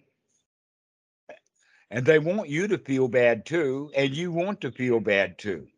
and 1.89 2.05
they 2.05 2.19
want 2.19 2.49
you 2.49 2.67
to 2.67 2.79
feel 2.79 3.07
bad 3.07 3.47
too, 3.47 3.93
and 3.95 4.13
you 4.13 4.33
want 4.33 4.61
to 4.61 4.73
feel 4.73 4.99
bad 4.99 5.39
too. 5.39 5.69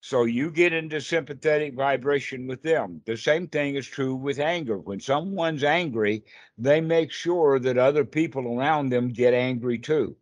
So 0.00 0.24
you 0.24 0.50
get 0.50 0.72
into 0.72 0.98
sympathetic 0.98 1.74
vibration 1.74 2.46
with 2.46 2.62
them. 2.62 3.02
The 3.04 3.18
same 3.18 3.48
thing 3.48 3.74
is 3.74 3.86
true 3.86 4.14
with 4.14 4.38
anger. 4.38 4.78
When 4.78 4.98
someone's 4.98 5.62
angry, 5.62 6.24
they 6.56 6.80
make 6.80 7.12
sure 7.12 7.58
that 7.58 7.76
other 7.76 8.06
people 8.06 8.58
around 8.58 8.88
them 8.88 9.10
get 9.10 9.34
angry 9.34 9.78
too. 9.78 10.16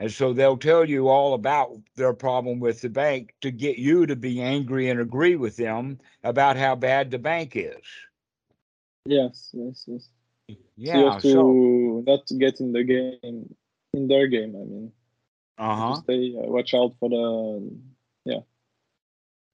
And 0.00 0.10
so 0.10 0.32
they'll 0.32 0.56
tell 0.56 0.88
you 0.88 1.08
all 1.08 1.34
about 1.34 1.76
their 1.94 2.14
problem 2.14 2.58
with 2.58 2.80
the 2.80 2.88
bank 2.88 3.34
to 3.42 3.50
get 3.50 3.76
you 3.76 4.06
to 4.06 4.16
be 4.16 4.40
angry 4.40 4.88
and 4.88 4.98
agree 4.98 5.36
with 5.36 5.56
them 5.58 5.98
about 6.24 6.56
how 6.56 6.74
bad 6.74 7.10
the 7.10 7.18
bank 7.18 7.52
is. 7.54 7.84
Yes, 9.06 9.50
yes, 9.54 9.84
yes. 9.88 10.10
Yeah. 10.76 11.18
so 11.18 11.28
you 11.28 11.38
have 11.44 11.60
to 11.64 11.92
So, 11.92 12.04
not 12.06 12.22
get 12.38 12.60
in 12.60 12.72
the 12.72 12.84
game, 12.84 13.54
in 13.92 14.08
their 14.08 14.26
game. 14.28 14.54
I 14.56 14.64
mean, 14.64 14.92
uh-huh. 15.58 16.02
stay 16.02 16.34
uh, 16.36 16.48
watch 16.50 16.74
out 16.74 16.96
for 16.98 17.08
the 17.10 17.70
yeah. 18.24 18.40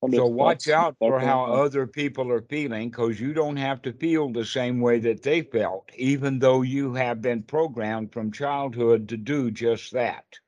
For 0.00 0.08
the 0.10 0.18
So 0.18 0.26
watch 0.26 0.68
out 0.68 0.98
for 0.98 1.20
how 1.20 1.44
other 1.44 1.86
people 1.86 2.30
are 2.32 2.42
feeling 2.42 2.90
because 2.90 3.20
you 3.20 3.32
don't 3.32 3.56
have 3.56 3.82
to 3.82 3.92
feel 3.92 4.30
the 4.30 4.44
same 4.44 4.80
way 4.80 4.98
that 5.00 5.22
they 5.22 5.42
felt, 5.42 5.90
even 5.96 6.38
though 6.40 6.62
you 6.62 6.94
have 6.94 7.20
been 7.22 7.42
programmed 7.44 8.12
from 8.12 8.32
childhood 8.32 9.08
to 9.08 9.16
do 9.16 9.50
just 9.50 9.92
that. 9.92 10.40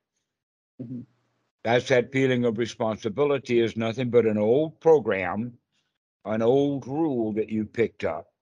Mhm. 0.79 1.05
That's 1.63 1.89
that 1.89 2.11
feeling 2.13 2.45
of 2.45 2.57
responsibility 2.57 3.59
is 3.59 3.75
nothing 3.75 4.09
but 4.09 4.25
an 4.25 4.37
old 4.37 4.79
program, 4.79 5.59
an 6.25 6.41
old 6.41 6.87
rule 6.87 7.33
that 7.33 7.49
you 7.49 7.65
picked 7.65 8.03
up. 8.05 8.34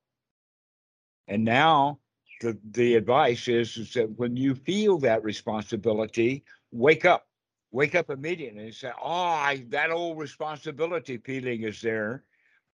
And 1.27 1.43
now 1.43 1.99
the, 2.41 2.57
the 2.71 2.95
advice 2.95 3.47
is, 3.47 3.77
is 3.77 3.93
that 3.93 4.17
when 4.17 4.35
you 4.35 4.55
feel 4.55 4.97
that 4.99 5.23
responsibility, 5.23 6.43
wake 6.71 7.05
up, 7.05 7.27
wake 7.71 7.95
up 7.95 8.09
immediately 8.09 8.65
and 8.65 8.73
say, 8.73 8.91
Oh, 9.01 9.11
I, 9.11 9.65
that 9.69 9.91
old 9.91 10.19
responsibility 10.19 11.17
feeling 11.17 11.63
is 11.63 11.81
there. 11.81 12.23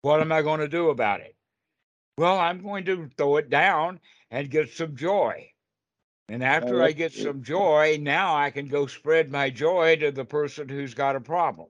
What 0.02 0.22
am 0.22 0.32
I 0.32 0.42
going 0.42 0.62
to 0.62 0.68
do 0.68 0.90
about 0.90 1.22
it? 1.22 1.36
Well, 2.18 2.38
I'm 2.40 2.62
going 2.64 2.86
to 2.86 3.10
throw 3.18 3.38
it 3.38 3.50
down 3.50 4.00
and 4.32 4.50
get 4.50 4.70
some 4.72 4.96
joy. 4.96 5.52
And 6.28 6.44
after 6.44 6.82
I 6.84 6.92
get 6.92 7.14
some 7.14 7.42
joy, 7.44 7.98
now 8.00 8.36
I 8.36 8.52
can 8.52 8.68
go 8.68 8.88
spread 8.88 9.32
my 9.32 9.50
joy 9.50 9.96
to 9.98 10.12
the 10.12 10.26
person 10.26 10.70
who's 10.70 10.94
got 10.94 11.16
a 11.16 11.22
problem. 11.22 11.70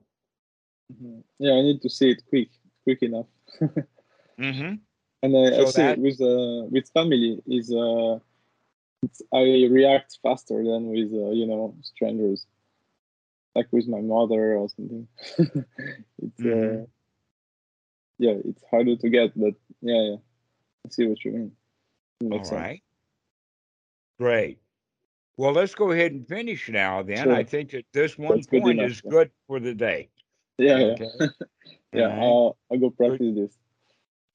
Mhm. 0.91 1.23
Yeah, 1.38 1.53
I 1.53 1.61
need 1.61 1.82
to 1.82 1.89
see 1.89 2.11
it 2.11 2.23
quick, 2.30 2.49
quick 2.84 3.03
enough. 3.03 3.27
Mm-hmm. 4.39 4.75
And 5.22 5.36
uh, 5.36 5.61
I 5.61 5.65
see 5.65 5.82
that- 5.82 5.99
with 5.99 6.22
uh, 6.22 6.65
with 6.72 6.89
family 6.93 7.41
is 7.45 7.72
uh, 7.74 8.20
it's, 9.03 9.22
I 9.34 9.41
react 9.70 10.17
faster 10.24 10.63
than 10.63 10.88
with 10.89 11.11
uh, 11.13 11.32
you 11.32 11.45
know 11.45 11.76
strangers, 11.82 12.45
like 13.55 13.67
with 13.72 13.88
my 13.88 14.01
mother 14.01 14.55
or 14.55 14.70
something. 14.70 15.07
it's 15.38 16.39
uh, 16.39 16.43
Mhm. 16.43 16.88
yeah, 18.17 18.36
it's 18.45 18.63
harder 18.72 18.95
to 18.95 19.09
get, 19.09 19.38
but 19.39 19.55
yeah, 19.82 20.01
yeah, 20.01 20.15
I 20.86 20.89
see 20.89 21.07
what 21.07 21.24
you 21.26 21.32
mean. 21.32 21.51
All 22.32 22.43
sense. 22.43 22.51
right. 22.51 22.84
Great. 24.20 24.59
Well, 25.38 25.53
let's 25.53 25.74
go 25.76 25.91
ahead 25.91 26.11
and 26.11 26.28
finish 26.28 26.67
now 26.67 27.01
then. 27.01 27.24
Sure. 27.24 27.34
I 27.34 27.43
think 27.45 27.72
that 27.72 27.86
this 27.93 28.17
one 28.17 28.38
That's 28.38 28.47
good 28.47 28.61
point 28.61 28.80
enough, 28.80 28.91
is 28.91 29.01
yeah. 29.05 29.09
good 29.11 29.32
for 29.47 29.59
the 29.61 29.74
day. 29.74 30.09
Yeah, 30.57 30.78
yeah, 30.78 30.86
Okay. 30.91 31.11
yeah. 31.93 32.03
All 32.03 32.09
right. 32.09 32.20
I'll 32.24 32.57
I'll 32.72 32.80
go 32.80 32.89
practice 32.89 33.36
this. 33.36 33.57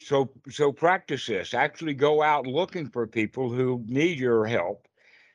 So 0.05 0.31
so 0.51 0.71
practice 0.71 1.27
this. 1.27 1.55
Actually 1.55 1.95
go 1.95 2.23
out 2.23 2.47
looking 2.47 2.89
for 2.91 3.07
people 3.07 3.51
who 3.51 3.83
need 3.87 4.19
your 4.19 4.45
help 4.45 4.87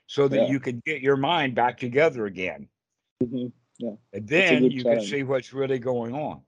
so 0.06 0.28
that 0.28 0.38
Yeah. 0.38 0.52
you 0.52 0.60
can 0.60 0.82
get 0.86 1.02
your 1.02 1.18
mind 1.18 1.56
back 1.56 1.78
together 1.78 2.26
again. 2.28 2.70
Mhm. 3.22 3.52
And 4.14 4.28
then 4.28 4.72
you 4.72 4.84
can 4.84 5.00
see 5.02 5.24
what's 5.24 5.54
really 5.54 5.80
going 5.80 6.14
on. 6.14 6.44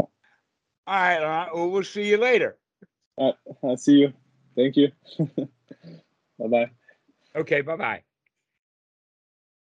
All 0.00 0.08
right, 0.86 1.22
all 1.22 1.28
right. 1.28 1.54
Well, 1.54 1.70
we'll 1.70 1.84
see 1.84 2.08
you 2.08 2.16
later. 2.16 2.58
I'll 3.18 3.76
see 3.76 3.98
you. 3.98 4.12
Thank 4.56 4.76
you. 4.76 4.92
bye 6.38 6.48
bye. 6.48 6.70
Okay, 7.34 7.60
bye-bye. 7.62 8.02